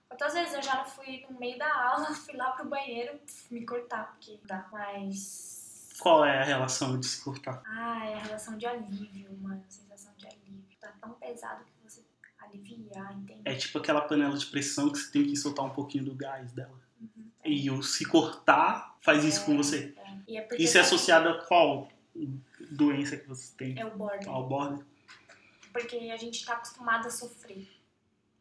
[0.07, 3.19] Quantas vezes eu já não fui no meio da aula, fui lá pro banheiro
[3.51, 4.69] me cortar, porque dá.
[4.71, 5.91] Mas.
[5.99, 7.63] Qual é a relação de se cortar?
[7.65, 9.65] Ah, é a relação de alívio, mano.
[9.69, 10.63] Sensação de alívio.
[10.81, 12.05] Tá tão pesado que você
[12.39, 13.41] aliviar, entende?
[13.45, 16.53] É tipo aquela panela de pressão que você tem que soltar um pouquinho do gás
[16.53, 16.79] dela.
[17.01, 17.31] Uhum.
[17.45, 19.95] E o se cortar faz isso com você.
[20.29, 21.89] E é porque Isso é associado a qual
[22.73, 23.79] doença que você tem?
[23.79, 24.29] É o border.
[24.29, 24.85] Ao border?
[25.73, 27.69] Porque a gente tá acostumado a sofrer.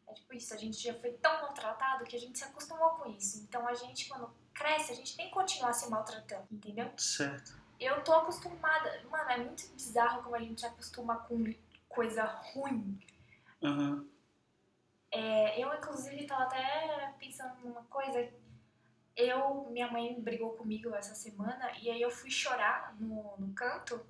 [0.08, 3.10] É tipo isso, a gente já foi tão maltratado que a gente se acostumou com
[3.10, 3.42] isso.
[3.42, 6.90] Então a gente, quando cresce, a gente tem que continuar se maltratando, entendeu?
[6.96, 7.60] Certo.
[7.80, 9.02] Eu tô acostumada.
[9.10, 11.52] Mano, é muito bizarro como a gente se acostuma com
[11.88, 12.98] coisa ruim.
[13.62, 14.06] Aham.
[15.10, 18.30] É, eu, inclusive, tava até pensando numa coisa.
[19.14, 24.00] Eu, minha mãe brigou comigo essa semana e aí eu fui chorar no, no canto.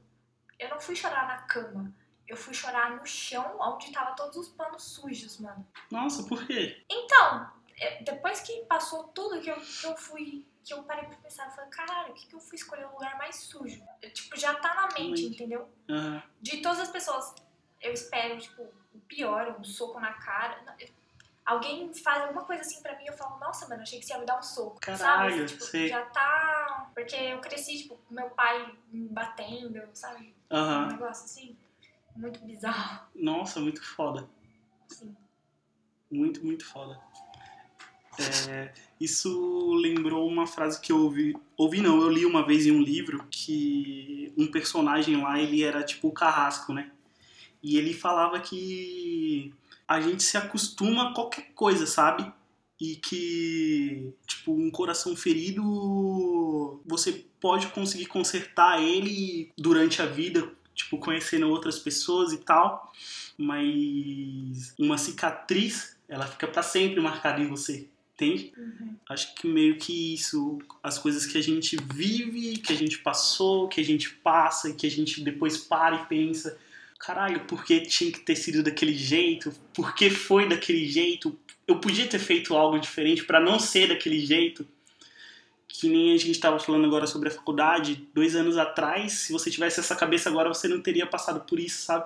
[0.62, 1.92] Eu não fui chorar na cama.
[2.26, 5.66] Eu fui chorar no chão onde tava todos os panos sujos, mano.
[5.90, 6.84] Nossa, por quê?
[6.88, 10.46] Então, é, depois que passou tudo que eu, que eu fui.
[10.64, 12.92] Que eu parei pra pensar, eu falei, caralho, o que, que eu fui escolher um
[12.92, 13.82] lugar mais sujo?
[14.00, 15.68] Eu, tipo, já tá na mente, entendeu?
[15.90, 16.22] Aham.
[16.40, 17.34] de todas as pessoas,
[17.80, 18.62] eu espero, tipo,
[18.94, 20.56] o pior, um soco na cara.
[21.44, 24.20] Alguém faz alguma coisa assim pra mim, eu falo, nossa, mano, achei que você ia
[24.20, 24.78] me dar um soco.
[24.80, 25.46] Caralho, sabe?
[25.46, 25.88] Tipo, sei.
[25.88, 26.31] já tá.
[26.94, 30.34] Porque eu cresci, tipo, meu pai me batendo, sabe?
[30.50, 30.88] Um Aham.
[30.88, 31.56] negócio assim.
[32.14, 33.06] Muito bizarro.
[33.14, 34.28] Nossa, muito foda.
[34.90, 35.16] Assim.
[36.10, 37.00] Muito, muito foda.
[38.20, 41.34] É, isso lembrou uma frase que eu ouvi.
[41.56, 45.82] Ouvi não, eu li uma vez em um livro que um personagem lá, ele era
[45.82, 46.90] tipo o carrasco, né?
[47.62, 49.54] E ele falava que
[49.88, 52.30] a gente se acostuma a qualquer coisa, sabe?
[52.82, 60.98] E que, tipo, um coração ferido, você pode conseguir consertar ele durante a vida, tipo,
[60.98, 62.92] conhecendo outras pessoas e tal
[63.36, 68.52] mas uma cicatriz, ela fica pra sempre marcada em você, entende?
[68.56, 68.96] Uhum.
[69.08, 73.68] Acho que meio que isso, as coisas que a gente vive, que a gente passou,
[73.68, 76.56] que a gente passa e que a gente depois para e pensa,
[76.98, 79.52] caralho, por que tinha que ter sido daquele jeito?
[79.74, 81.36] Por que foi daquele jeito?
[81.66, 84.66] Eu podia ter feito algo diferente pra não ser daquele jeito.
[85.68, 89.50] Que nem a gente estava falando agora sobre a faculdade, dois anos atrás, se você
[89.50, 92.04] tivesse essa cabeça agora, você não teria passado por isso, sabe?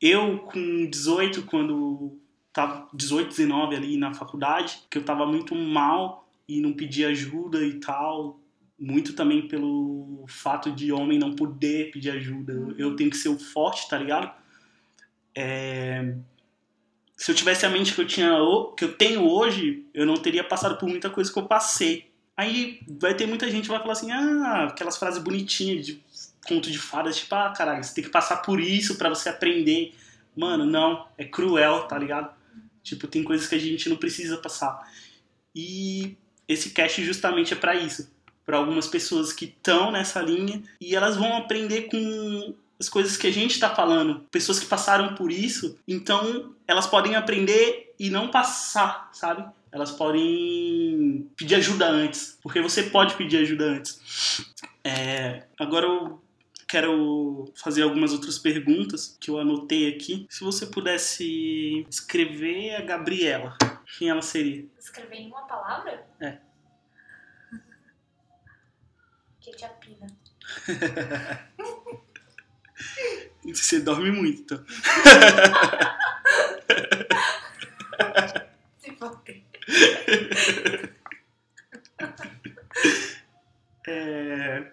[0.00, 2.16] Eu, com 18, quando
[2.52, 7.62] tava 18, 19 ali na faculdade, que eu tava muito mal e não pedia ajuda
[7.64, 8.40] e tal,
[8.78, 12.52] muito também pelo fato de homem não poder pedir ajuda.
[12.54, 14.32] Eu- Eu tenho que ser o forte, tá ligado?
[15.34, 16.14] É,
[17.16, 18.36] Se eu tivesse a mente que eu tinha
[18.76, 22.10] que eu tenho hoje, eu não teria passado por muita coisa que eu passei.
[22.36, 26.02] Aí vai ter muita gente que vai falar assim, ah, aquelas frases bonitinhas de
[26.46, 29.94] conto de fadas, tipo, ah, caralho, você tem que passar por isso pra você aprender.
[30.36, 32.34] Mano, não, é cruel, tá ligado?
[32.82, 34.90] Tipo, tem coisas que a gente não precisa passar.
[35.54, 36.16] E
[36.48, 38.12] esse cast justamente é pra isso.
[38.44, 43.26] Pra algumas pessoas que estão nessa linha e elas vão aprender com as coisas que
[43.26, 44.20] a gente tá falando.
[44.30, 49.44] Pessoas que passaram por isso, então elas podem aprender e não passar, sabe?
[49.72, 54.52] Elas podem pedir ajuda antes, porque você pode pedir ajuda antes.
[54.84, 56.22] É, agora eu
[56.68, 60.26] quero fazer algumas outras perguntas que eu anotei aqui.
[60.28, 63.56] Se você pudesse escrever a Gabriela,
[63.98, 64.66] quem ela seria?
[64.78, 66.06] Escrever em uma palavra?
[66.20, 66.38] É.
[69.40, 70.06] Quetiapina.
[73.44, 74.64] Você dorme muito, então.
[78.78, 79.42] Se foder.
[83.86, 84.72] É,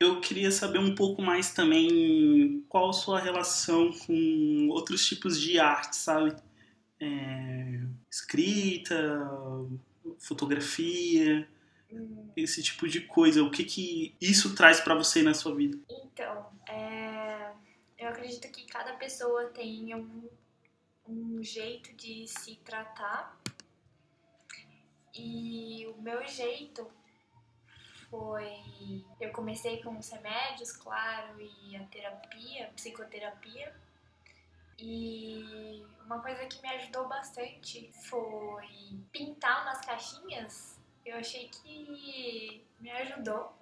[0.00, 5.58] Eu queria saber um pouco mais também qual a sua relação com outros tipos de
[5.58, 6.34] arte, sabe?
[6.98, 7.80] É,
[8.10, 9.30] escrita,
[10.18, 11.46] fotografia,
[12.36, 13.42] esse tipo de coisa.
[13.42, 15.78] O que que isso traz pra você na sua vida?
[15.88, 17.52] Então, é,
[17.98, 20.28] eu acredito que cada pessoa tem um,
[21.06, 23.38] um jeito de se tratar.
[25.14, 26.88] E o meu jeito
[28.08, 29.04] foi.
[29.20, 33.74] Eu comecei com os remédios, claro, e a terapia, psicoterapia.
[34.78, 40.79] E uma coisa que me ajudou bastante foi pintar umas caixinhas.
[41.04, 43.52] Eu achei que me ajudou.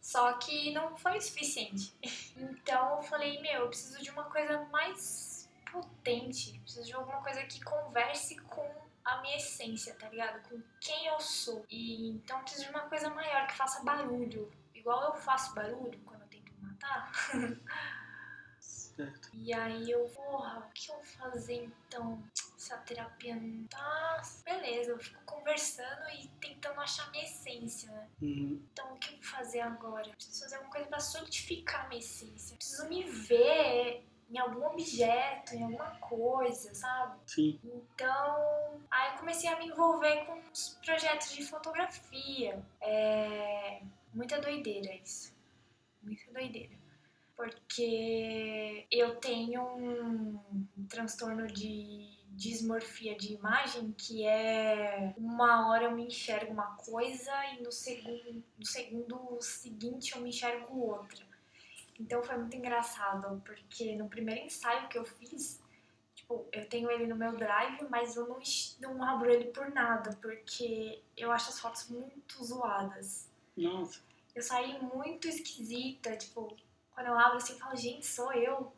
[0.00, 1.94] Só que não foi o suficiente.
[2.38, 6.58] Então eu falei, meu, eu preciso de uma coisa mais potente.
[6.60, 8.64] Preciso de alguma coisa que converse com
[9.04, 10.48] a minha essência, tá ligado?
[10.48, 11.64] Com quem eu sou.
[11.68, 14.52] E então eu preciso de uma coisa maior, que faça barulho.
[14.74, 17.10] Igual eu faço barulho quando eu tento matar.
[18.98, 19.30] Certo.
[19.32, 22.20] E aí eu, porra, o que eu vou fazer então?
[22.56, 24.22] Se a terapia não tá.
[24.44, 28.08] Beleza, eu fico conversando e tentando achar minha essência, né?
[28.20, 28.60] Uhum.
[28.72, 30.10] Então, o que eu vou fazer agora?
[30.10, 32.56] Preciso fazer alguma coisa pra solidificar a minha essência.
[32.56, 37.20] Preciso me ver em algum objeto, em alguma coisa, sabe?
[37.24, 37.60] Sim.
[37.62, 42.60] Então, aí eu comecei a me envolver com os projetos de fotografia.
[42.80, 43.80] É
[44.12, 45.32] muita doideira isso.
[46.02, 46.77] Muita doideira.
[47.38, 56.08] Porque eu tenho um transtorno de dismorfia de imagem que é uma hora eu me
[56.08, 61.24] enxergo uma coisa e no segundo, no segundo seguinte eu me enxergo outra.
[62.00, 65.62] Então foi muito engraçado, porque no primeiro ensaio que eu fiz,
[66.16, 68.40] tipo, eu tenho ele no meu drive, mas eu não,
[68.80, 73.30] não abro ele por nada, porque eu acho as fotos muito zoadas.
[73.56, 74.00] Nossa.
[74.34, 76.56] Eu saí muito esquisita, tipo,
[76.98, 78.72] quando eu abro assim, eu falo, gente, sou eu.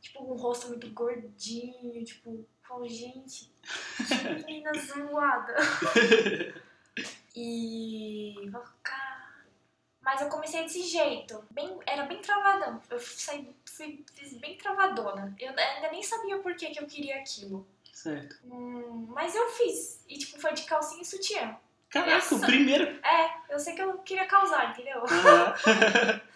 [0.00, 3.52] Tipo, um rosto muito gordinho, tipo, falo, gente,
[4.08, 5.54] que menina zoada.
[7.36, 9.44] E falo, cara.
[10.00, 12.80] Mas eu comecei desse jeito, bem, era bem travadão.
[12.88, 15.36] Eu saí, fui, fiz bem travadona.
[15.38, 17.68] Eu ainda nem sabia por que, que eu queria aquilo.
[17.92, 18.34] Certo.
[18.44, 20.02] Hum, mas eu fiz.
[20.08, 21.54] E tipo, foi de calcinha e sutiã.
[21.90, 22.84] Caraca, o primeiro.
[23.04, 25.04] É, eu sei que eu queria causar, entendeu?
[25.04, 26.20] Aham.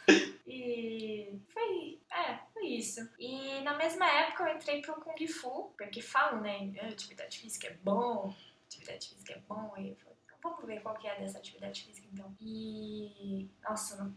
[2.82, 3.08] Isso.
[3.18, 7.68] E na mesma época eu entrei pro Kung Fu, porque falam, né, "Ah, atividade física
[7.68, 8.34] é bom,
[8.66, 11.84] atividade física é bom, e eu falei, "Então vamos ver qual que é dessa atividade
[11.84, 12.34] física então.
[12.40, 14.14] E, nossa, não-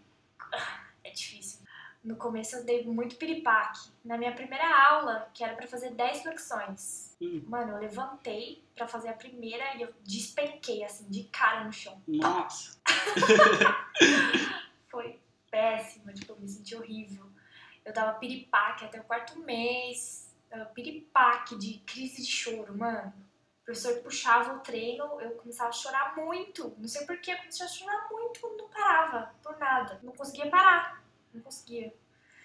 [1.04, 1.64] é difícil.
[2.04, 3.90] No começo eu dei muito piripaque.
[4.04, 7.44] Na minha primeira aula, que era pra fazer 10 flexões, Hum.
[7.48, 12.00] mano, eu levantei pra fazer a primeira e eu despenquei, assim, de cara no chão.
[12.08, 12.80] Nossa.
[14.88, 17.28] foi péssima, tipo, eu me senti horrível.
[17.86, 20.36] Eu dava piripaque até o quarto mês,
[20.74, 23.14] piripaque de crise de choro, mano.
[23.62, 26.76] O professor puxava o treino, eu começava a chorar muito.
[26.78, 30.00] Não sei porquê, eu comecei a chorar muito, não parava, por nada.
[30.04, 31.94] Não conseguia parar, não conseguia.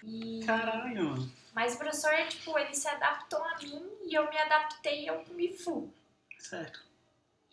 [0.03, 0.43] E...
[0.45, 1.15] Caralho.
[1.53, 5.53] Mas o professor, tipo, ele se adaptou a mim e eu me adaptei ao Kung
[5.53, 5.93] Fu.
[6.39, 6.83] Certo.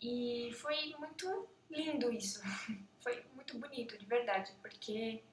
[0.01, 2.41] E foi muito lindo isso.
[3.01, 5.23] Foi muito bonito, de verdade, porque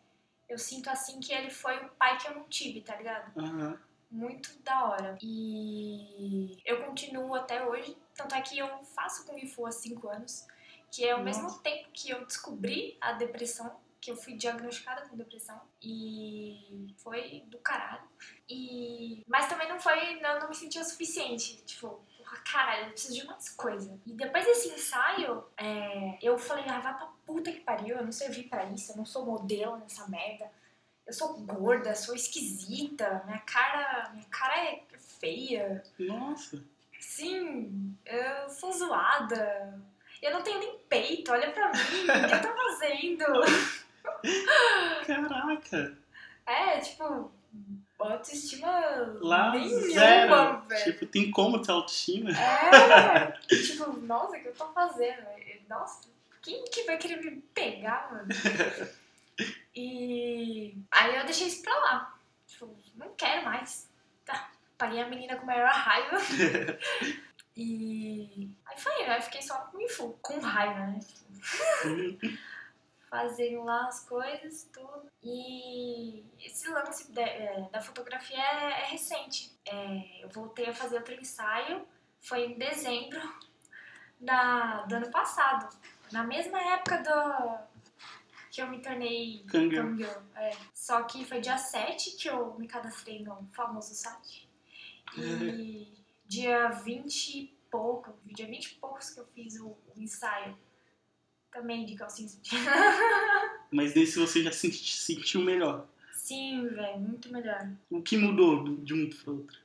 [0.48, 3.32] eu sinto assim que ele foi o pai que eu não tive, tá ligado?
[3.38, 3.78] Aham.
[4.10, 5.18] Muito da hora.
[5.20, 10.46] E eu continuo até hoje, tanto é que eu faço Kung Fu há 5 anos,
[10.92, 11.60] que é ao mesmo Nossa.
[11.60, 17.58] tempo que eu descobri a depressão, que eu fui diagnosticada com depressão, e foi do
[17.58, 18.08] caralho.
[18.48, 19.24] E...
[19.26, 23.14] Mas também não foi, eu não me senti o suficiente, tipo, porra, caralho, eu preciso
[23.14, 23.98] de mais coisa.
[24.04, 28.12] E depois desse ensaio, é, eu falei, ah, vai pra puta que pariu, eu não
[28.12, 30.50] servi pra isso, eu não sou modelo nessa merda.
[31.06, 34.82] Eu sou gorda, sou esquisita, minha cara, minha cara é
[35.20, 35.84] feia.
[35.98, 36.62] Nossa.
[36.98, 39.80] Sim, eu sou zoada.
[40.20, 43.24] Eu não tenho nem peito, olha pra mim, o que eu tô fazendo?
[45.06, 45.96] Caraca.
[46.46, 47.30] É, tipo,
[47.98, 48.70] autoestima
[49.20, 50.60] Lá nenhuma, zero.
[50.62, 50.84] velho.
[50.84, 52.30] Tipo, tem como ter autoestima?
[52.30, 55.22] É, tipo, nossa, o que eu tô fazendo?
[55.68, 56.08] Nossa,
[56.42, 58.28] quem que vai querer me pegar, mano?
[59.78, 62.18] E aí eu deixei isso pra lá.
[62.46, 63.86] Tipo, não quero mais.
[64.24, 66.16] Tá, paguei a menina com maior raiva.
[67.58, 71.00] E aí foi, aí eu fiquei só com com raiva, né?
[73.08, 75.10] Fazendo lá as coisas, tudo.
[75.22, 79.56] E esse lance da, é, da fotografia é, é recente.
[79.64, 81.86] É, eu voltei a fazer outro ensaio,
[82.20, 83.20] foi em dezembro
[84.20, 85.74] da, do ano passado.
[86.12, 87.66] Na mesma época do,
[88.56, 89.90] que eu me tornei Kangirl.
[89.90, 90.56] Kangirl, é.
[90.72, 94.48] Só que foi dia 7 que eu me cadastrei no famoso site.
[95.14, 95.92] E
[96.26, 100.56] dia 20 e pouco, dia 20 e poucos que eu fiz o, o ensaio.
[101.56, 102.58] Também de calcinha sutiã.
[103.72, 105.86] Mas nesse você já se sentiu melhor.
[106.12, 107.66] Sim, velho, muito melhor.
[107.88, 109.56] O que mudou do- de um pro outro?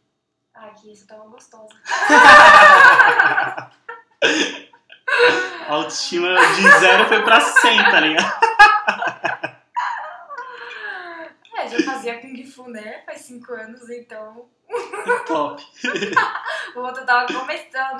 [0.53, 1.67] Ah, aqui isso tava gostosa.
[5.67, 8.31] A autoestima de zero foi pra 100, tá ligado?
[11.53, 13.03] É, já fazia Kung Fu, né?
[13.05, 14.49] Faz 5 anos, então
[15.27, 15.61] Top.
[16.75, 17.99] o outro tava começando.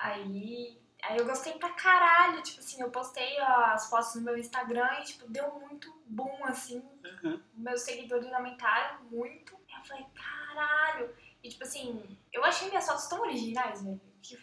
[0.00, 2.42] Aí, aí eu gostei pra caralho.
[2.42, 6.82] Tipo assim, eu postei as fotos no meu Instagram e, tipo, deu muito boom, assim.
[7.22, 7.42] Uhum.
[7.54, 9.54] Meus seguidores aumentaram muito.
[9.68, 11.14] Aí eu falei, caralho.
[11.42, 14.00] E, tipo assim, eu achei minhas fotos tão originais, velho.
[14.22, 14.36] Que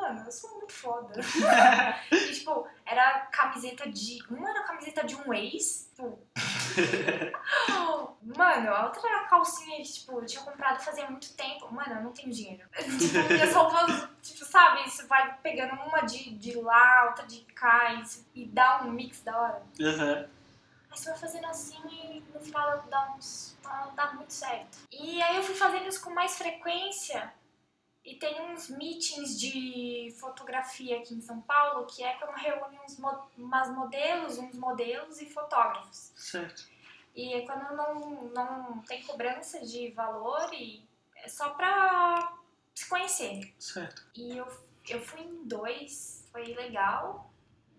[0.00, 1.14] mano, eu sou muito foda.
[2.12, 4.18] e, tipo, era camiseta de.
[4.30, 5.90] Uma era camiseta de um ex.
[5.94, 6.18] Tipo.
[8.36, 11.72] Mano, a outra era calcinha que, tipo, eu tinha comprado fazia muito tempo.
[11.72, 12.68] Mano, eu não tenho dinheiro.
[12.74, 14.86] tipo, minhas roupas, tipo, sabe?
[14.86, 19.22] Isso vai pegando uma de, de lá, outra de cá, e, e dá um mix
[19.22, 19.62] da hora.
[19.80, 20.26] Uhum.
[20.90, 23.56] Aí você vai fazendo assim e no final dá uns.
[23.62, 24.78] dá- dá muito certo.
[24.90, 27.32] E aí eu fui fazendo isso com mais frequência.
[28.06, 32.96] E tem uns meetings de fotografia aqui em São Paulo, que é quando reúne uns
[33.36, 36.12] umas modelos, uns modelos e fotógrafos.
[36.14, 36.68] Certo.
[37.16, 42.38] E é quando não, não tem cobrança de valor e é só pra
[42.72, 43.52] se conhecer.
[43.58, 44.06] Certo.
[44.14, 44.46] E eu,
[44.88, 47.28] eu fui em dois, foi legal,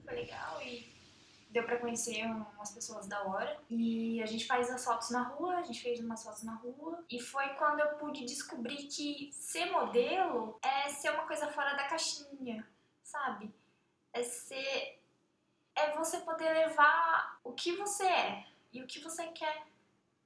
[0.04, 0.97] foi legal e
[1.50, 3.60] deu pra conhecer umas pessoas da hora.
[3.70, 7.04] E a gente faz as fotos na rua, a gente fez umas fotos na rua.
[7.10, 11.88] E foi quando eu pude descobrir que ser modelo é ser uma coisa fora da
[11.88, 12.68] caixinha,
[13.04, 13.54] sabe?
[14.14, 15.00] É ser.
[15.76, 19.68] É você poder levar o que você é e o que você quer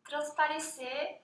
[0.06, 1.22] transparecer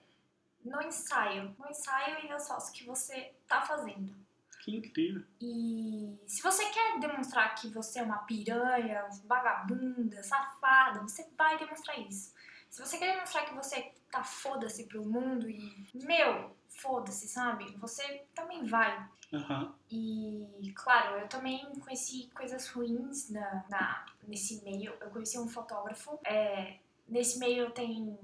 [0.64, 1.56] no ensaio.
[1.58, 4.27] No ensaio e nas fotos que você tá fazendo.
[4.68, 5.24] Que incrível.
[5.39, 11.97] E se você quer demonstrar que você é uma piranha, vagabunda, safada, você vai demonstrar
[12.01, 12.34] isso.
[12.70, 17.78] Se você quer demonstrar que você tá foda-se pro mundo e, meu, foda-se, sabe?
[17.78, 19.07] Você também vai.
[19.32, 19.74] Aham.
[19.89, 24.93] E, claro, eu também conheci coisas ruins na, na- nesse meio.
[24.99, 26.20] Eu conheci um fotógrafo.
[26.26, 28.20] É, nesse meio tem.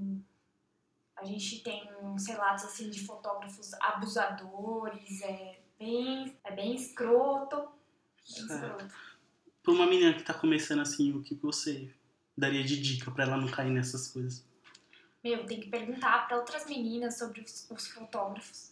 [1.15, 7.57] A gente tem uns relatos assim de fotógrafos abusadores, é bem, é bem escroto.
[7.57, 8.93] Bem escroto.
[9.61, 11.89] Pra uma menina que tá começando assim, o que você
[12.37, 14.45] daria de dica pra ela não cair nessas coisas?
[15.23, 18.71] Meu, tem que perguntar pra outras meninas sobre os, os fotógrafos.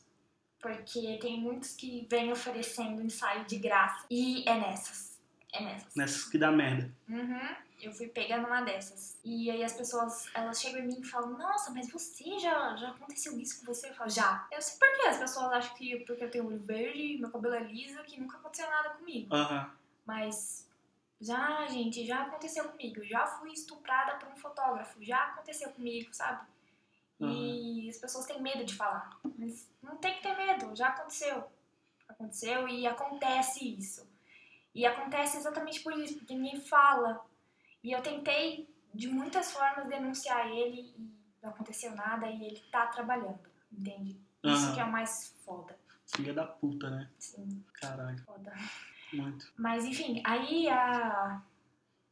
[0.62, 4.05] Porque tem muitos que vêm oferecendo ensaio de graça.
[4.09, 5.20] E é nessas.
[5.53, 5.95] É nessas.
[5.95, 6.93] Nessas que dá merda.
[7.09, 7.55] Uhum.
[7.82, 9.20] Eu fui pegando uma dessas.
[9.24, 12.90] E aí as pessoas, elas chegam em mim e falam, nossa, mas você já, já
[12.90, 13.90] aconteceu isso com você?
[13.90, 14.48] Eu falo, já.
[14.52, 17.56] Eu sei por que as pessoas acham que porque eu tenho olho verde, meu cabelo
[17.56, 19.34] é liso, que nunca aconteceu nada comigo.
[20.06, 20.70] Mas
[21.20, 23.00] já, gente, já aconteceu comigo.
[23.00, 25.04] Eu já fui estuprada por um fotógrafo.
[25.04, 26.48] Já aconteceu comigo, sabe?
[27.20, 29.20] E as pessoas têm medo de falar.
[29.38, 31.44] Mas não tem que ter medo, já aconteceu.
[32.10, 34.10] Aconteceu e acontece isso.
[34.74, 37.24] E acontece exatamente por isso, porque ninguém fala.
[37.84, 41.12] E eu tentei de muitas formas denunciar ele e
[41.42, 43.40] não aconteceu nada e ele tá trabalhando,
[43.72, 44.20] entende?
[44.44, 45.78] Isso que é o mais foda.
[46.06, 47.10] Filha da puta, né?
[47.18, 48.20] Sim, Caralho.
[48.24, 48.54] foda.
[49.14, 49.52] Muito.
[49.58, 51.42] Mas enfim, aí a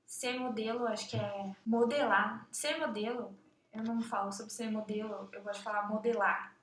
[0.06, 2.48] ser modelo, acho que é modelar.
[2.52, 3.38] Ser modelo,
[3.74, 6.56] eu não falo sobre ser modelo, eu gosto de falar modelar.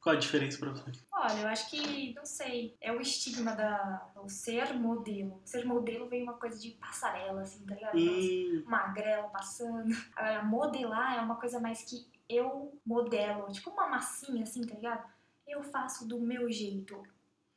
[0.00, 0.90] Qual a diferença pra você?
[1.12, 4.10] Olha, eu acho que, não sei, é o estigma da.
[4.16, 5.40] O ser modelo.
[5.44, 7.98] Ser modelo vem uma coisa de passarela, assim, tá ligado?
[7.98, 9.94] Hum, magrela passando.
[10.16, 13.52] Agora, modelar é uma coisa mais que eu modelo.
[13.52, 15.04] Tipo uma massinha, assim, tá ligado?
[15.46, 17.02] Eu faço do meu jeito.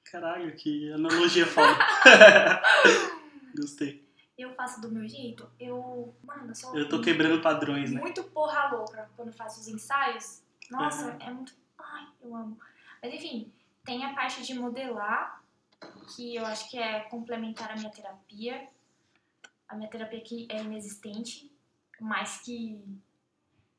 [0.03, 1.77] caralho, que analogia foda.
[3.55, 4.03] Gostei.
[4.37, 5.49] Eu faço do meu jeito.
[5.59, 6.13] Eu.
[6.23, 6.75] Mano, eu sou.
[6.77, 8.01] Eu tô quebrando padrões, né?
[8.01, 10.41] muito porra louca quando faço os ensaios.
[10.71, 11.17] Nossa, Uhum.
[11.21, 11.62] é muito.
[12.03, 12.59] Ai, eu amo.
[13.01, 13.51] Mas enfim,
[13.83, 15.43] tem a parte de modelar,
[16.15, 18.67] que eu acho que é complementar a minha terapia.
[19.67, 21.51] A minha terapia aqui é inexistente,
[21.99, 22.81] mas que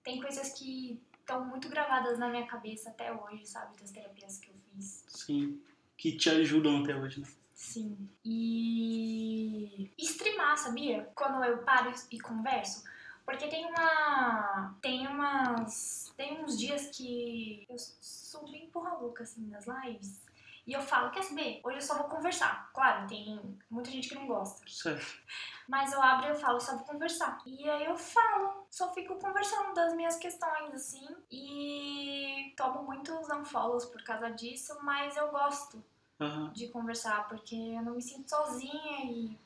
[0.03, 3.77] tem coisas que estão muito gravadas na minha cabeça até hoje, sabe?
[3.79, 5.05] Das terapias que eu fiz.
[5.09, 5.63] Sim.
[5.97, 7.29] Que te ajudam até hoje, né?
[7.55, 8.09] Sim.
[8.25, 11.11] E streamar, sabia?
[11.15, 12.85] Quando eu paro e converso.
[13.25, 14.77] Porque tem uma.
[14.81, 16.13] Tem umas.
[16.17, 20.23] Tem uns dias que eu sou bem porra louca, assim, nas lives.
[20.67, 21.61] E eu falo, quer saber?
[21.63, 22.71] Hoje eu só vou conversar.
[22.73, 24.65] Claro, tem muita gente que não gosta.
[25.69, 27.39] Mas eu abro e eu falo, só vou conversar.
[27.47, 31.07] E aí eu falo, só fico conversando das minhas questões, assim.
[31.31, 35.83] E tomo muitos unfollows por causa disso, mas eu gosto
[36.21, 36.51] Aham.
[36.53, 39.39] de conversar, porque eu não me sinto sozinha e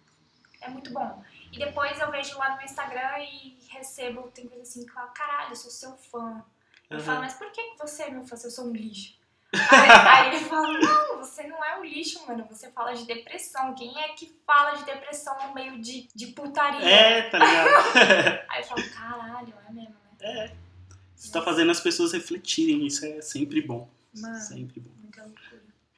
[0.61, 1.22] é muito bom.
[1.52, 5.09] E depois eu vejo lá no meu Instagram e recebo, tem coisa assim que fala,
[5.09, 6.44] caralho, eu sou seu fã.
[6.90, 7.04] Eu Aham.
[7.06, 9.18] falo, mas por que você é meu fã se eu sou um lixo?
[9.52, 9.90] Aí,
[10.30, 12.46] aí ele fala, não, você não é um lixo, mano.
[12.48, 13.74] Você fala de depressão.
[13.74, 16.84] Quem é que fala de depressão no meio de, de putaria?
[16.86, 17.68] É, tá ligado?
[18.48, 20.16] Aí eu falo, caralho, é mesmo, né?
[20.20, 20.68] é.
[21.14, 23.90] Você tá fazendo as pessoas refletirem, isso é sempre bom.
[24.14, 24.90] Mano, Sempre bom.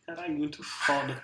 [0.07, 1.23] Caralho, muito foda.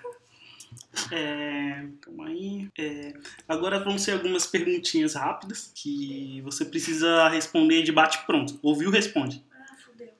[1.11, 2.69] É, calma aí.
[2.77, 3.13] É,
[3.47, 8.59] agora vão ser algumas perguntinhas rápidas que você precisa responder de bate-pronto.
[8.61, 9.43] Ouviu, responde.
[9.51, 10.11] Ah, fudeu.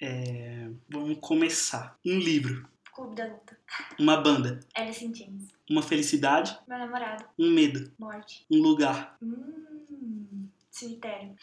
[0.00, 1.98] É, vamos começar.
[2.04, 3.58] Um livro, Clube da Luta.
[3.98, 5.44] uma banda, Alice in Chains.
[5.68, 7.24] uma felicidade, Meu namorado.
[7.38, 8.44] um medo, Morte.
[8.50, 11.34] um lugar, Hum, cemitério.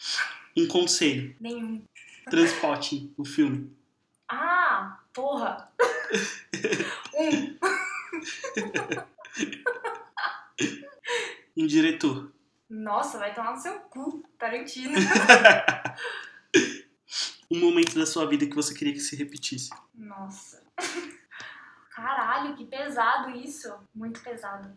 [0.56, 1.82] um conselho, Nenhum.
[2.30, 3.70] transporte, o filme,
[4.28, 5.70] Ah, porra.
[7.14, 7.54] um.
[11.56, 12.32] um diretor,
[12.68, 14.98] Nossa, vai tomar no seu cu, Tarantino.
[17.50, 19.70] um momento da sua vida que você queria que se repetisse.
[19.94, 20.62] Nossa.
[21.90, 23.72] Caralho, que pesado isso.
[23.94, 24.76] Muito pesado.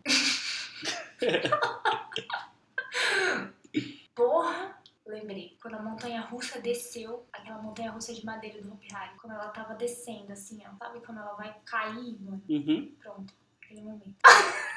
[4.14, 4.77] Porra!
[5.08, 9.32] Lembrei, quando a montanha russa desceu, aquela montanha russa de madeira do Hopi Hari, quando
[9.32, 12.42] ela tava descendo, assim, ó, sabe quando ela vai cair, mano?
[12.48, 12.92] Uhum.
[13.00, 13.32] Pronto,
[13.62, 14.14] aquele momento.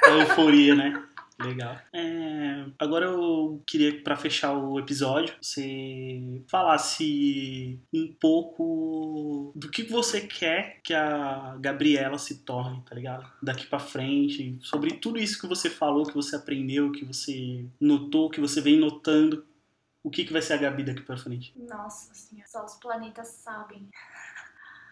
[0.05, 1.07] A euforia, né?
[1.43, 1.77] Legal.
[1.91, 10.21] É, agora eu queria, pra fechar o episódio, você falasse um pouco do que você
[10.21, 13.29] quer que a Gabriela se torne, tá ligado?
[13.41, 18.29] Daqui pra frente, sobre tudo isso que você falou, que você aprendeu, que você notou,
[18.29, 19.45] que você vem notando.
[20.03, 21.53] O que, que vai ser a Gabi daqui pra frente?
[21.55, 23.89] Nossa senhora, só os planetas sabem.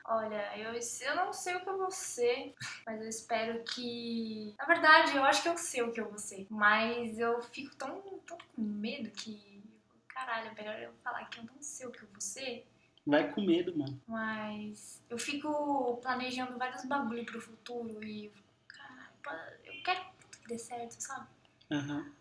[0.06, 2.56] Olha, eu, eu não sei o que eu vou ser,
[2.86, 4.56] mas eu espero que.
[4.58, 6.48] Na verdade, eu acho que eu sei o que eu vou ser.
[6.50, 9.64] Mas eu fico tão, tão com medo que.
[10.08, 12.68] Caralho, é melhor eu falar que eu não sei o que eu vou ser.
[13.06, 14.02] Vai com medo, mano.
[14.08, 18.32] Mas eu fico planejando vários bagulho pro futuro e.
[18.68, 20.02] Caralho, eu quero
[20.42, 21.28] que dê certo, sabe?
[21.72, 22.12] Aham.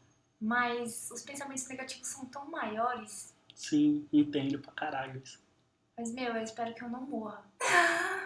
[0.40, 3.34] Mas os pensamentos negativos são tão maiores.
[3.54, 5.40] Sim, entendo pra caralho isso.
[5.96, 7.42] Mas, meu, eu espero que eu não morra.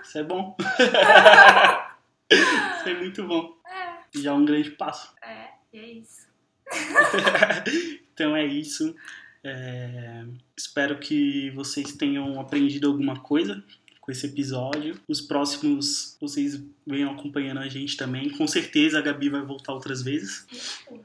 [0.04, 0.54] Isso é bom.
[2.30, 3.56] isso é muito bom.
[3.66, 5.14] É, Já é um grande passo.
[5.22, 6.28] é, e é isso.
[8.12, 8.94] então é isso.
[9.42, 10.24] É,
[10.56, 13.64] Espero que vocês tenham aprendido alguma coisa
[14.00, 15.00] com esse episódio.
[15.08, 18.28] Os próximos vocês venham acompanhando a gente também.
[18.30, 20.46] Com certeza a Gabi vai voltar outras vezes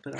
[0.03, 0.19] para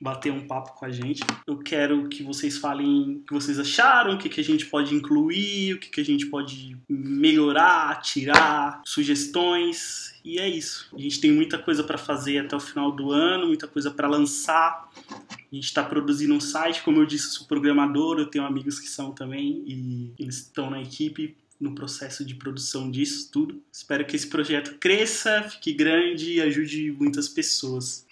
[0.00, 1.22] bater um papo com a gente.
[1.46, 4.94] Eu quero que vocês falem o que vocês acharam, o que, que a gente pode
[4.94, 10.14] incluir, o que, que a gente pode melhorar, tirar, sugestões.
[10.24, 10.88] E é isso.
[10.94, 14.08] A gente tem muita coisa para fazer até o final do ano, muita coisa para
[14.08, 14.88] lançar.
[15.10, 18.78] A gente está produzindo um site, como eu disse, eu sou programador, eu tenho amigos
[18.78, 23.62] que são também e eles estão na equipe no processo de produção disso tudo.
[23.70, 28.06] Espero que esse projeto cresça, fique grande e ajude muitas pessoas.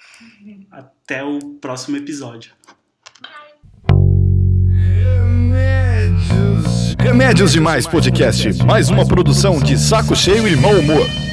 [0.70, 2.52] Até o próximo episódio.
[6.98, 11.27] Remédios Demais Podcast, mais uma produção de Saco Cheio e Mau Humor.